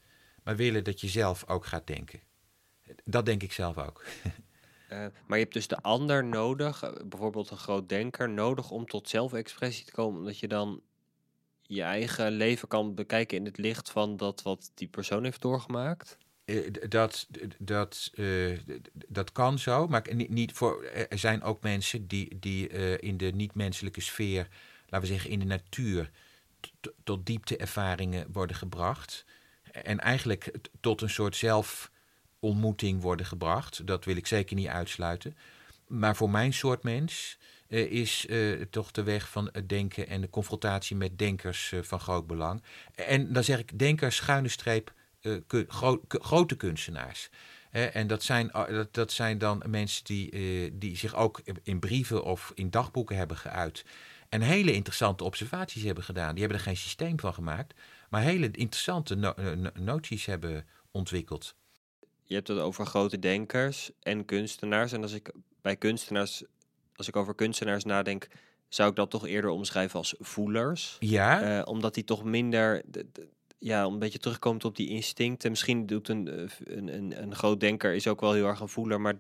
[0.44, 2.20] maar willen dat je zelf ook gaat denken.
[3.04, 4.06] Dat denk ik zelf ook.
[4.92, 8.86] Uh, maar je hebt dus de ander nodig, uh, bijvoorbeeld een groot denker, nodig om
[8.86, 10.82] tot zelfexpressie te komen, omdat je dan
[11.62, 16.18] je eigen leven kan bekijken in het licht van dat wat die persoon heeft doorgemaakt?
[16.46, 17.28] Uh, dat,
[17.58, 18.12] dat,
[19.08, 22.68] dat kan zo, maar niet, niet voor, er zijn ook mensen die, die
[23.00, 24.48] in de niet-menselijke sfeer,
[24.86, 26.12] laten we zeggen in de natuur,
[27.04, 29.26] tot diepte-ervaringen worden gebracht.
[29.72, 31.92] En eigenlijk tot een soort zelf
[32.40, 33.88] ontmoeting worden gebracht.
[33.88, 35.38] Dat wil ik zeker niet uitsluiten.
[35.88, 40.22] Maar voor mijn soort mens uh, is uh, toch de weg van het denken en
[40.22, 42.64] de confrontatie met denkers uh, van groot belang.
[42.96, 44.94] En dan zeg ik denkers, schuine streep,
[46.08, 47.30] grote kunstenaars.
[47.72, 52.52] en dat zijn, dat, dat zijn dan mensen die, die zich ook in brieven of
[52.56, 53.86] in dagboeken hebben geuit.
[54.30, 56.32] En hele interessante observaties hebben gedaan.
[56.32, 57.74] Die hebben er geen systeem van gemaakt,
[58.10, 59.34] maar hele interessante no
[59.74, 61.56] noties hebben ontwikkeld
[62.28, 64.92] je hebt het over grote denkers en kunstenaars.
[64.92, 66.44] En als ik bij kunstenaars,
[66.96, 68.28] als ik over kunstenaars nadenk,
[68.70, 70.98] zou ik dat toch eerder omschrijven als voelers.
[71.00, 71.58] Ja.
[71.60, 72.82] Uh, omdat die toch minder,
[73.58, 75.50] ja, een beetje terugkomt op die instincten.
[75.50, 78.70] Misschien doet een, eh, een, een, een groot denker is ook wel heel erg een
[78.70, 79.16] voeler, maar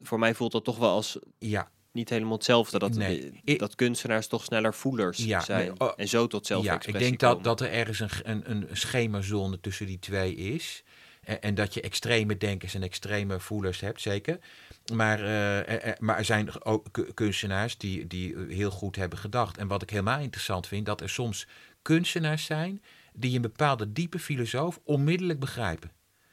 [0.00, 1.70] voor mij voelt dat toch wel als ja.
[1.92, 2.78] niet helemaal hetzelfde.
[2.78, 3.42] Dat, Nee.
[3.56, 5.66] dat kunstenaars toch sneller voelers Ja, zijn.
[5.66, 7.44] nee, oh, en zo tot Ja, zelfexpressie ik denk dat, komen.
[7.44, 10.82] dat er ergens een, een, een schemerzone tussen die twee is.
[11.22, 14.38] En, dat je extreme denkers en extreme voelers hebt, zeker.
[14.94, 19.18] Maar, eh, er, er- maar er zijn ook ku- kunstenaars die, die heel goed hebben
[19.18, 19.58] gedacht.
[19.58, 21.46] En wat ik helemaal interessant vind, dat er soms
[21.82, 22.82] kunstenaars zijn
[23.14, 25.90] die een bepaalde diepe filosoof onmiddellijk begrijpen.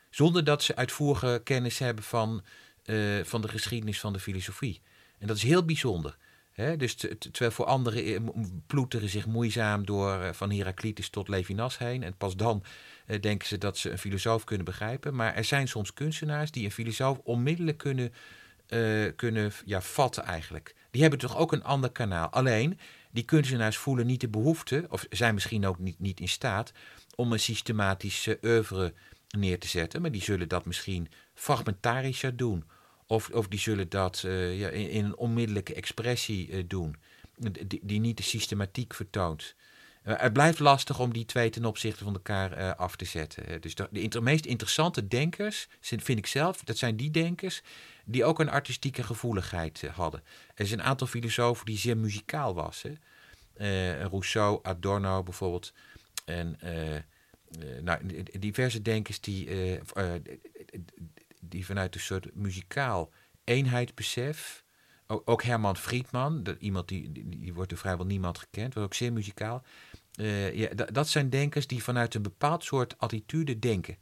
[0.10, 2.44] Zonder dat ze uitvoerige kennis hebben van,
[2.84, 4.82] eh, van de geschiedenis van de filosofie.
[5.20, 6.18] En dat is heel bijzonder.
[6.78, 8.20] Dus te- te- terwijl voor anderen eh,
[8.68, 12.04] ploeteren zich moeizaam door eh, van Heraclitus tot Levinas heen.
[12.04, 12.64] En pas dan
[13.10, 15.16] eh, denken ze dat ze een filosoof kunnen begrijpen.
[15.16, 18.14] Maar er zijn soms kunstenaars die een filosoof onmiddellijk kunnen,
[18.68, 20.76] eh, kunnen ja, vatten eigenlijk.
[20.92, 22.30] Die hebben toch ook een ander kanaal.
[22.30, 22.80] Alleen,
[23.12, 26.72] die kunstenaars voelen niet de behoefte, of zijn misschien ook niet, niet in staat,
[27.16, 28.94] om een systematische oeuvre
[29.38, 30.02] neer te zetten.
[30.02, 32.64] Maar die zullen dat misschien fragmentarischer doen.
[33.08, 36.96] Of, of die zullen dat eh, ja, in, een onmiddellijke expressie doen,
[37.68, 39.56] die, die niet de systematiek vertoont.
[40.04, 43.48] Eh, het blijft lastig om die twee ten opzichte van elkaar eh, af te zetten.
[43.48, 47.62] Eh, dus de, de meest interessante denkers, vind ik zelf, dat zijn die denkers
[48.06, 50.24] die ook een artistieke gevoeligheid hadden.
[50.56, 52.82] Er is een aantal filosofen die zeer muzikaal was.
[52.82, 52.94] Hè?
[54.08, 55.74] Rousseau, Adorno bijvoorbeeld.
[56.26, 56.60] En
[57.82, 59.50] nou, diverse denkers die,
[61.40, 63.12] die vanuit een soort muzikaal
[63.44, 64.64] eenheidsbesef.
[65.08, 68.84] Ook, ook Herman Friedman, dat, iemand die, die, die wordt door vrijwel niemand gekend, was
[68.84, 69.64] ook zeer muzikaal.
[70.20, 73.98] Eh, ja, da- dat zijn denkers die vanuit een bepaald soort attitude denken.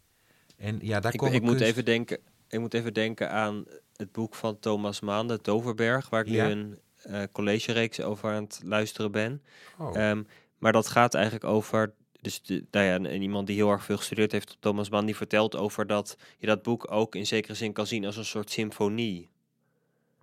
[0.57, 3.65] En ja, daar ik, komen ik, moet even denken, ik moet even denken aan
[3.95, 6.45] het boek van Thomas Maan, de Toverberg, waar ik Ja.
[6.47, 9.41] nu een eh collegereeks over aan het luisteren ben.
[9.77, 10.23] Oh, Ehm,
[10.57, 11.93] maar dat gaat eigenlijk over.
[12.21, 15.05] Dus de, nou ja, en iemand die heel erg veel gestudeerd heeft op Thomas Mann,
[15.05, 18.25] die vertelt over dat je dat boek ook in zekere zin kan zien als een
[18.25, 19.29] soort symfonie.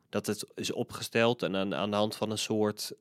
[0.08, 2.92] Dat het is opgesteld en aan, aan de hand van een soort.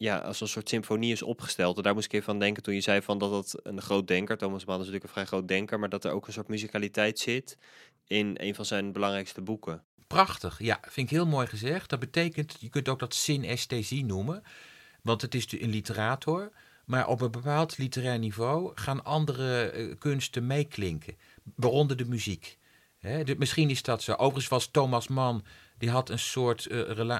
[0.00, 1.76] Ja, als een soort symfonie is opgesteld.
[1.76, 4.08] En daar moest ik even aan denken toen je zei van dat het een groot
[4.08, 6.48] denker, Thomas Mann is natuurlijk een vrij groot denker, maar dat er ook een soort
[6.48, 7.58] muzikaliteit zit
[8.06, 9.82] in een van zijn belangrijkste boeken.
[10.06, 11.90] Prachtig, ja, vind ik heel mooi gezegd.
[11.90, 14.42] Dat betekent, je kunt ook dat synesthesie noemen,
[15.02, 16.52] want het is een literator,
[16.84, 21.16] maar op een bepaald literair niveau gaan andere eh, kunsten meeklinken,
[21.54, 22.58] waaronder de muziek.
[23.36, 24.12] Misschien is dat zo.
[24.12, 25.44] Overigens was Thomas Mann,
[25.78, 26.68] die had een soort,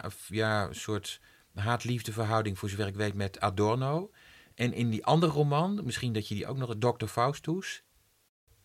[0.04, 1.20] of ja, een soort
[1.54, 4.10] haat-liefde verhouding, voor zover ik weet, met Adorno.
[4.54, 7.06] En in die andere roman, misschien dat je die ook nog, Dr.
[7.06, 7.82] Faustus.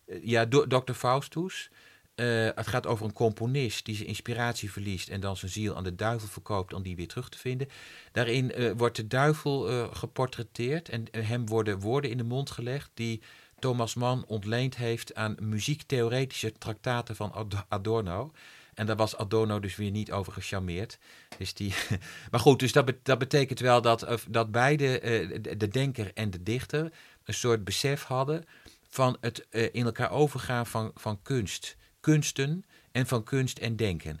[0.06, 0.92] Eh, ja, Dr.
[0.92, 1.70] Faustus.
[2.16, 5.84] Eh, het gaat over een componist die zijn inspiratie verliest en dan zijn ziel aan
[5.84, 7.68] de duivel verkoopt om die weer terug te vinden.
[8.12, 12.90] Daarin eh, wordt de duivel eh, geportretteerd en hem worden woorden in de mond gelegd
[12.94, 13.22] die
[13.58, 18.32] Thomas Mann ontleend heeft aan muziektheoretische traktaten van Ad- Adorno.
[18.76, 20.98] En daar was Adorno dus weer niet over gecharmeerd.
[21.38, 21.74] Dus die,
[22.30, 26.30] maar goed, dus dat, dat betekent wel dat, dat beide, eh, de, de denker en
[26.30, 26.92] de dichter,
[27.24, 28.44] een soort besef hadden
[28.88, 34.20] van het eh, in elkaar overgaan van, van kunst, kunsten en van kunst en denken.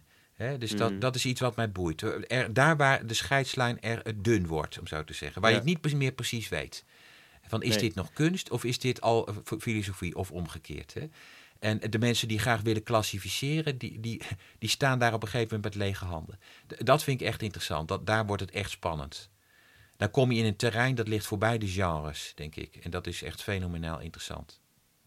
[0.58, 2.02] Dus dat, dat is iets wat mij boeit.
[2.02, 5.40] Er, daar waar de scheidslijn er eh, dun wordt, om zo te zeggen.
[5.42, 5.56] Waar Ja.
[5.56, 6.84] je het niet meer precies weet.
[7.48, 7.78] Van is Nee.
[7.78, 9.28] dit nog kunst of is dit al
[9.58, 10.94] filosofie of omgekeerd?
[10.94, 11.08] Hè?
[11.66, 14.22] En de mensen die graag willen klassificeren, die, die,
[14.58, 16.38] die staan daar op een gegeven moment met lege handen.
[16.66, 17.88] Dat vind ik echt interessant.
[17.88, 19.30] Dat, daar wordt het echt spannend.
[19.96, 22.76] Dan kom je in een terrein dat ligt voorbij de genres, denk ik.
[22.76, 24.60] En dat is echt fenomenaal interessant.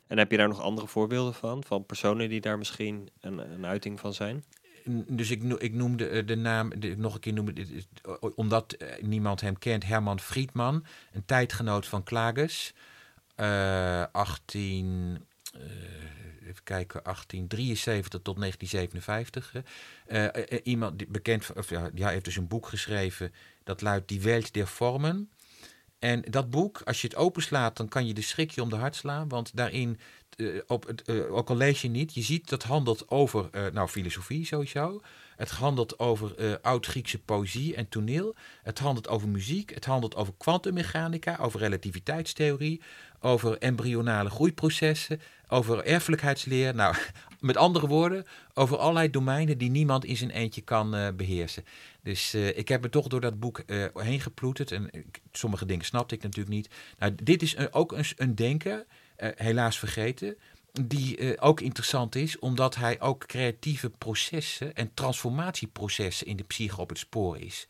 [0.07, 1.63] En heb je daar nog andere voorbeelden van?
[1.63, 4.43] Van personen die daar misschien een, een uiting van zijn?
[5.07, 7.43] Dus ik, ik noemde eh, de naam, de, nog een keer
[8.03, 12.73] o- omdat eh, niemand hem kent, Herman Friedman, een tijdgenoot van Klages.
[13.35, 15.28] Eh 18, eh,
[16.49, 19.51] even kijken, 1873 tot 1957.
[19.51, 19.59] hè.
[20.05, 23.33] Eh, eh, eh, iemand die bekend, of ja, die heeft dus een boek geschreven,
[23.63, 25.29] dat luidt Die Welt der Vormen.
[25.99, 28.95] En dat boek, als je het openslaat, dan kan je de schrikje om de hart
[28.95, 29.27] slaan.
[29.27, 29.99] Want daarin,
[30.35, 34.45] eh, op het, eh, lees je niet, je ziet dat handelt over, eh, nou, filosofie
[34.45, 35.01] sowieso.
[35.39, 38.35] Het handelt over eh, oud-Griekse poëzie en toneel.
[38.63, 39.73] Het handelt over muziek.
[39.73, 42.81] Het handelt over kwantummechanica, over relativiteitstheorie,
[43.19, 46.75] over embryonale groeiprocessen, over erfelijkheidsleer.
[46.75, 46.95] Nou,
[47.39, 51.65] met andere woorden, over allerlei domeinen die niemand in zijn eentje kan eh, beheersen.
[52.03, 54.71] Dus eh, ik heb me toch door dat boek eh, heen geploeterd.
[54.71, 54.89] En
[55.31, 56.69] sommige dingen snapte ik natuurlijk niet.
[56.97, 58.85] Nou, dit is ook een, een denker,
[59.35, 60.37] helaas vergeten,
[60.81, 66.89] die ook interessant is, omdat hij ook creatieve processen en transformatieprocessen in de psyche op
[66.89, 67.67] het spoor is.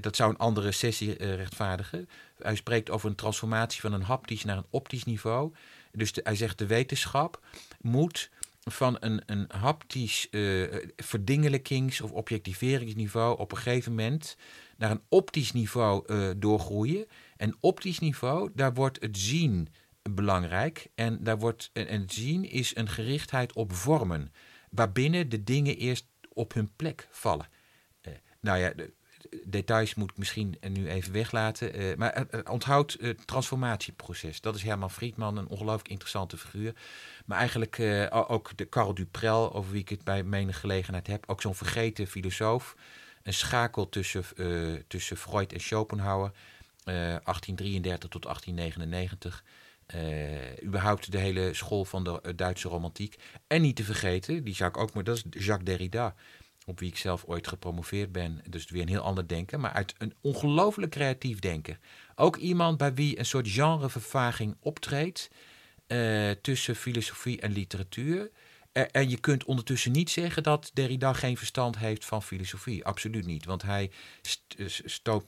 [0.00, 2.08] Dat zou een andere sessie rechtvaardigen.
[2.38, 5.52] Hij spreekt over een transformatie van een haptisch naar een optisch niveau.
[5.92, 7.46] Dus hij zegt de wetenschap
[7.80, 8.30] moet
[8.70, 14.36] van een, een haptisch uh, verdingelijkings- of objectiveringsniveau op een gegeven moment
[14.76, 17.06] naar een optisch niveau uh, doorgroeien.
[17.36, 19.68] En optisch niveau, daar wordt het zien
[20.10, 20.86] belangrijk.
[20.94, 24.32] En, daar wordt, en het zien is een gerichtheid op vormen,
[24.70, 27.48] waarbinnen de dingen eerst op hun plek vallen.
[28.02, 28.72] Uh, nou ja,
[29.44, 31.80] details moet ik misschien nu even weglaten.
[31.80, 34.40] Uh, maar uh, onthoud het transformatieproces.
[34.40, 36.74] Dat is Herman Friedman, een ongelooflijk interessante figuur.
[37.26, 41.24] Maar eigenlijk ook de Carl Duprel, over wie ik het bij menig gelegenheid heb.
[41.26, 42.76] Ook zo'n vergeten filosoof.
[43.22, 44.24] Een schakel tussen,
[44.86, 46.32] tussen Freud en Schopenhauer.
[46.84, 49.44] 1833 tot 1899.
[50.64, 53.16] überhaupt de hele school van de Duitse romantiek.
[53.46, 56.14] En niet te vergeten, die zou ik ook maar, dat is Jacques Derrida
[56.68, 58.40] op wie ik zelf ooit gepromoveerd ben.
[58.48, 61.78] Dus weer een heel ander denken, maar uit een ongelooflijk creatief denken.
[62.14, 65.30] Ook iemand bij wie een soort genrevervaging optreedt
[65.86, 68.30] uh, tussen filosofie en literatuur.
[68.72, 72.84] En je kunt ondertussen niet zeggen dat Derrida geen verstand heeft van filosofie.
[72.84, 73.44] Absoluut niet.
[73.44, 73.90] Want hij
[74.84, 75.24] stoot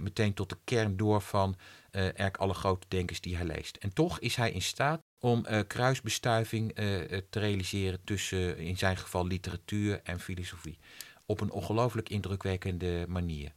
[0.00, 1.56] meteen tot de kern door van
[1.92, 3.76] uh, alle grote denkers die hij leest.
[3.76, 6.84] En toch is hij in staat om uh, kruisbestuiving uh,
[7.30, 10.78] te realiseren tussen, in zijn geval, literatuur en filosofie.
[11.26, 13.52] Op een ongelooflijk indrukwekkende manier.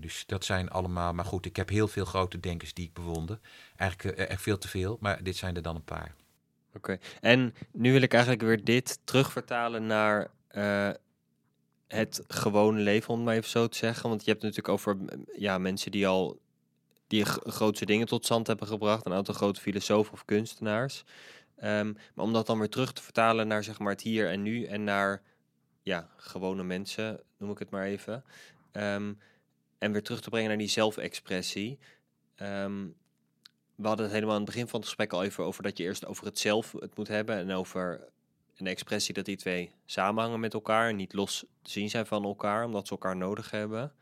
[0.00, 3.38] Dus dat zijn allemaal, maar goed, ik heb heel veel grote denkers die ik bewonder.
[3.76, 6.14] Eigenlijk echt veel te veel, maar dit zijn er dan een paar.
[6.74, 10.30] Oké, en nu wil ik eigenlijk weer dit terugvertalen naar
[11.88, 14.08] het gewone leven, om het maar even zo te zeggen.
[14.08, 14.96] Want je hebt natuurlijk over
[15.36, 16.38] ja, mensen die al
[17.08, 19.06] die grootste dingen tot stand hebben gebracht.
[19.06, 21.04] Een aantal grote filosofen of kunstenaars.
[21.62, 24.42] Um, maar om dat dan weer terug te vertalen naar zeg maar het hier en
[24.42, 25.22] nu en naar
[25.82, 28.24] ja, gewone mensen, noem ik het maar even.
[28.72, 29.18] Um,
[29.78, 31.78] en weer terug te brengen naar die zelfexpressie.
[32.36, 32.94] Um,
[33.74, 35.84] we hadden het helemaal aan het begin van het gesprek al even over dat je
[35.84, 38.08] eerst over het zelf het moet hebben en over
[38.56, 42.24] een expressie dat die twee samenhangen met elkaar en niet los te zien zijn van
[42.24, 43.92] elkaar, omdat ze elkaar nodig hebben.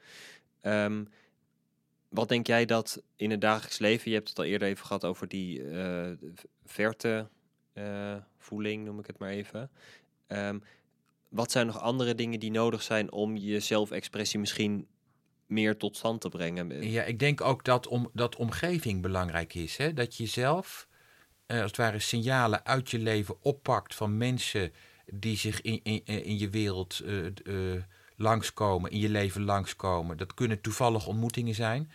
[2.09, 5.05] Wat denk jij dat in het dagelijks leven, je hebt het al eerder even gehad
[5.05, 6.11] over die uh,
[6.65, 7.29] verte
[7.75, 9.71] uh, voeling, noem ik het maar even.
[10.29, 10.63] Um,
[11.29, 14.87] wat zijn nog andere dingen die nodig zijn om je zelfexpressie misschien
[15.47, 16.91] meer tot stand te brengen?
[16.91, 19.77] Ja, ik denk ook dat, om, dat omgeving belangrijk is.
[19.77, 19.93] Hè?
[19.93, 20.89] Dat je zelf,
[21.47, 24.73] uh, als het ware, signalen uit je leven oppakt van mensen
[25.07, 27.03] die zich in, in, in je wereld
[28.17, 30.17] langskomen, in je leven langskomen.
[30.17, 31.91] Dat kunnen toevallige ontmoetingen zijn.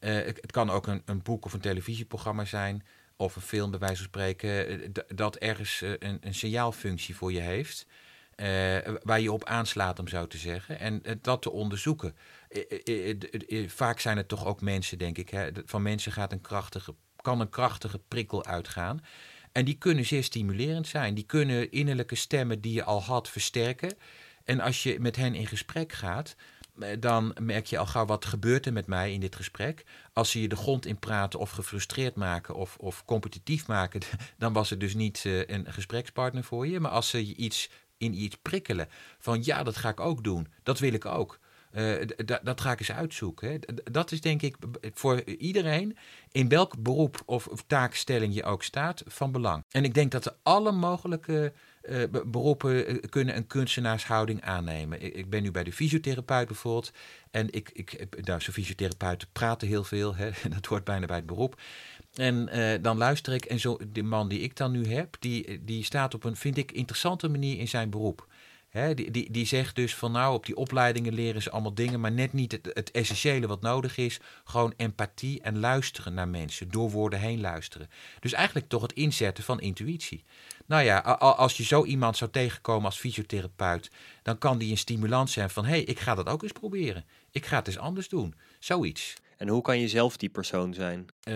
[0.00, 3.78] Uh, het, kan ook een, een, boek of een televisieprogramma zijn, of een film bij
[3.78, 7.86] wijze van spreken, eh, dat ergens uh, een, een, signaalfunctie voor je heeft.
[9.02, 10.78] waar je op aanslaat, om zo te zeggen.
[10.78, 12.16] En dat te onderzoeken.
[13.66, 15.28] vaak zijn het toch ook mensen, denk ik.
[15.28, 15.50] Hè?
[15.64, 19.00] Van mensen gaat een krachtige, kan een krachtige prikkel uitgaan.
[19.52, 21.14] En die kunnen zeer stimulerend zijn.
[21.14, 23.96] Die kunnen innerlijke stemmen die je al had versterken.
[24.46, 26.36] En als je met hen in gesprek gaat,
[26.78, 29.84] eh, dan merk je al gauw wat gebeurt er met mij in dit gesprek.
[30.12, 34.00] Als ze je de grond in praten of gefrustreerd maken of, of competitief maken,
[34.38, 36.80] dan was het dus niet uh, een gesprekspartner voor je.
[36.80, 38.88] Maar als ze je iets in iets prikkelen
[39.18, 41.38] van ja, dat ga ik ook doen, dat wil ik ook.
[41.72, 42.06] Uh,
[42.42, 43.50] dat ga ik eens uitzoeken.
[43.50, 43.58] Hè.
[43.92, 44.56] Dat is denk ik
[44.94, 45.96] voor iedereen,
[46.32, 49.64] in welk beroep of, of taakstelling je ook staat, van belang.
[49.70, 51.52] En ik denk dat er alle mogelijke
[51.88, 55.02] uh, beroepen eh, kunnen een kunstenaarshouding aannemen.
[55.02, 56.92] Ik, ik, ben nu bij de fysiotherapeut bijvoorbeeld.
[57.30, 60.14] En ik, ik, nou, zo'n fysiotherapeuten praten heel veel.
[60.14, 61.60] Hè, dat hoort bijna bij het beroep.
[62.14, 63.44] En uh, dan luister ik.
[63.44, 66.56] En zo, de man die ik dan nu heb, die, die staat op een, vind
[66.56, 68.26] ik, interessante manier in zijn beroep.
[68.76, 72.00] Hè, die, die, die zegt dus van nou, op die opleidingen leren ze allemaal dingen,
[72.00, 74.20] maar net niet het, het, essentiële wat nodig is.
[74.44, 77.88] Gewoon empathie en luisteren naar mensen, door woorden heen luisteren.
[78.20, 80.24] Dus eigenlijk toch het inzetten van intuïtie.
[80.66, 83.90] Nou ja, als je zo iemand zou tegenkomen als fysiotherapeut,
[84.22, 87.04] dan kan die een stimulans zijn van hé, hey, ik ga dat ook eens proberen.
[87.30, 88.34] Ik ga het eens anders doen.
[88.58, 89.14] Zoiets.
[89.36, 91.06] En hoe kan je zelf die persoon zijn?
[91.28, 91.34] Uh,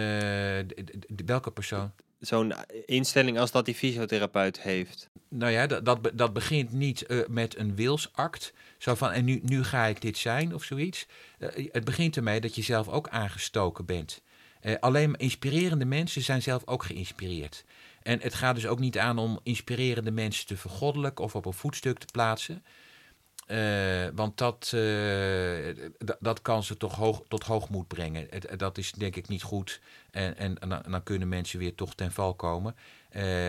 [1.27, 1.93] welke persoon?
[2.19, 2.55] Zo'n
[2.87, 5.09] instelling als dat die fysiotherapeut heeft.
[5.29, 8.53] Nou ja, dat, dat, dat begint niet uh, met een wilsact.
[8.79, 11.07] Zo van, en nu, nu ga ik dit zijn of zoiets.
[11.39, 14.23] Uh, het begint ermee dat je zelf ook aangestoken bent.
[14.81, 17.65] alleen inspirerende mensen zijn zelf ook geïnspireerd.
[18.11, 21.53] En het gaat dus ook niet aan om inspirerende mensen te vergoddelijken of op een
[21.53, 22.65] voetstuk te plaatsen.
[23.47, 25.91] Uh, want dat, uh,
[26.21, 28.27] dat kan ze toch hoog, tot hoogmoed brengen.
[28.31, 29.81] Het, dat is denk ik niet goed.
[30.11, 32.77] En, en, dan kunnen mensen weer toch ten val komen.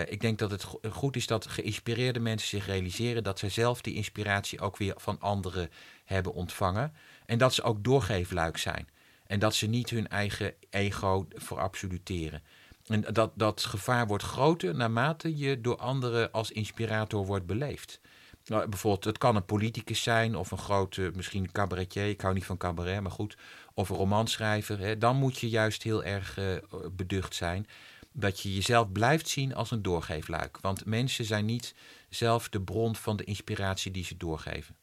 [0.05, 3.93] Ik denk dat het goed is dat geïnspireerde mensen zich realiseren dat zij zelf die
[3.95, 5.69] inspiratie ook weer van anderen
[6.05, 6.93] hebben ontvangen.
[7.25, 8.87] En dat ze ook doorgeefluik zijn.
[9.27, 12.41] En dat ze niet hun eigen ego verabsoluteren.
[12.87, 17.99] En dat, dat gevaar wordt groter naarmate je door anderen als inspirator wordt beleefd.
[18.45, 22.09] Nou, bijvoorbeeld, het kan een politicus zijn of een grote, misschien cabaretier.
[22.09, 23.37] Ik hou niet van cabaret, maar goed.
[23.73, 24.79] Of een romanschrijver.
[24.79, 24.97] Hè.
[24.97, 26.55] Dan moet je juist heel erg uh,
[26.91, 27.67] beducht zijn.
[28.13, 30.57] Dat je jezelf blijft zien als een doorgeefluik.
[30.61, 31.75] Want mensen zijn niet
[32.09, 34.75] zelf de bron van de inspiratie die ze doorgeven.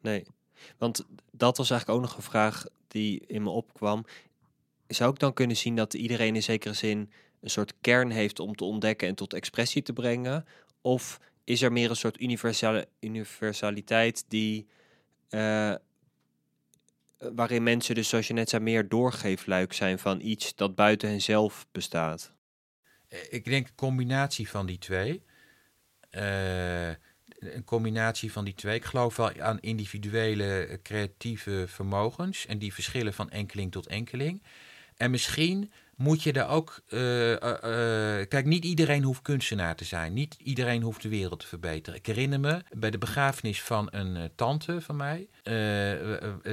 [0.00, 0.26] Nee,
[0.78, 4.04] want dat was eigenlijk ook nog een vraag die in me opkwam.
[4.94, 8.54] Zou ik dan kunnen zien dat iedereen in zekere zin een soort kern heeft om
[8.54, 10.46] te ontdekken en tot expressie te brengen?
[10.80, 12.20] Of is er meer een soort
[13.00, 14.66] universaliteit die.
[15.30, 15.74] Uh,
[17.18, 21.66] waarin mensen dus, zoals je net zei, meer doorgeefluik zijn van iets dat buiten henzelf
[21.72, 22.32] bestaat?
[23.28, 25.22] Ik denk een combinatie van die twee.
[26.10, 26.88] Uh,
[27.38, 28.74] een combinatie van die twee.
[28.74, 34.42] Ik geloof wel aan individuele creatieve vermogens en die verschillen van enkeling tot enkeling.
[34.96, 36.80] En misschien moet je daar ook.
[36.88, 37.38] Uh, uh,
[38.28, 40.12] kijk, niet iedereen hoeft kunstenaar te zijn.
[40.12, 41.98] Niet iedereen hoeft de wereld te verbeteren.
[41.98, 45.28] Ik herinner me bij de begrafenis van een tante van mij.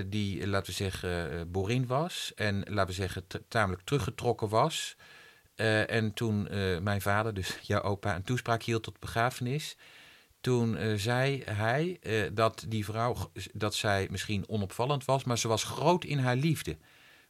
[0.07, 2.31] die, laten we zeggen, borin was.
[2.35, 4.95] En laten we zeggen, tamelijk teruggetrokken was.
[5.85, 6.47] en toen
[6.83, 9.77] mijn vader, dus jouw opa, een toespraak hield tot begrafenis.
[10.41, 11.99] Toen zei hij
[12.33, 16.77] dat die vrouw, dat zij misschien onopvallend was, maar ze was groot in haar liefde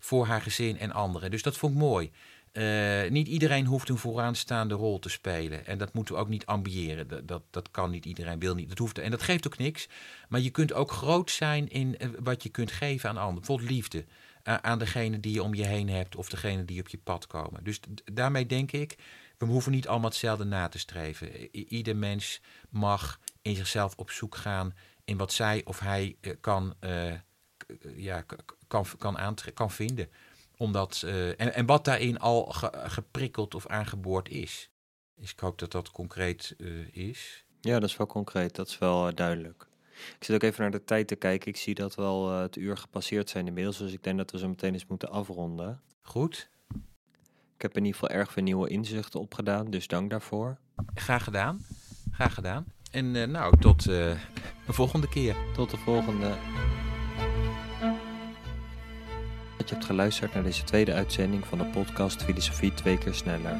[0.01, 1.31] voor haar gezin en anderen.
[1.31, 2.11] Dus dat vond ik mooi.
[2.53, 5.65] Uh, niet iedereen hoeft een vooraanstaande rol te spelen.
[5.65, 7.07] En dat moeten we ook niet ambiëren.
[7.07, 8.69] Dat, dat, dat kan niet iedereen, wil niet.
[8.69, 9.89] Dat hoeft, en dat geeft ook niks.
[10.29, 13.35] Maar je kunt ook groot zijn in uh, wat je kunt geven aan anderen.
[13.35, 14.05] Bijvoorbeeld liefde.
[14.43, 17.63] Aan degene die je om je heen hebt of degene die op je pad komen.
[17.63, 17.79] Dus
[18.13, 18.95] daarmee denk ik,
[19.37, 21.55] we hoeven niet allemaal hetzelfde na te streven.
[21.73, 24.73] Ieder mens mag in zichzelf op zoek gaan
[25.05, 26.75] in wat zij of hij kan,
[27.95, 28.21] ja,
[28.67, 30.09] kan, kan, kan vinden.
[30.57, 34.69] Omdat, uh, en, en wat daarin al ge, geprikkeld of aangeboord is.
[35.15, 37.45] Dus ik hoop dat dat concreet uh, is.
[37.61, 38.55] Ja, dat is wel concreet.
[38.55, 39.67] Dat is wel uh, duidelijk.
[40.17, 41.47] Ik zit ook even naar de tijd te kijken.
[41.47, 43.77] Ik zie dat wel het uur gepasseerd zijn inmiddels.
[43.77, 45.81] Dus ik denk dat we zo meteen eens moeten afronden.
[46.01, 46.49] Goed.
[47.55, 49.69] Ik heb in ieder geval erg veel nieuwe inzichten opgedaan.
[49.69, 50.57] Dus dank daarvoor.
[50.93, 51.65] Graag gedaan.
[52.11, 52.65] Graag gedaan.
[52.91, 54.17] En nou, tot de
[54.67, 55.35] volgende keer.
[55.53, 56.37] Tot de volgende
[59.61, 63.57] dat je hebt geluisterd naar deze tweede uitzending van de podcast Filosofie twee keer sneller.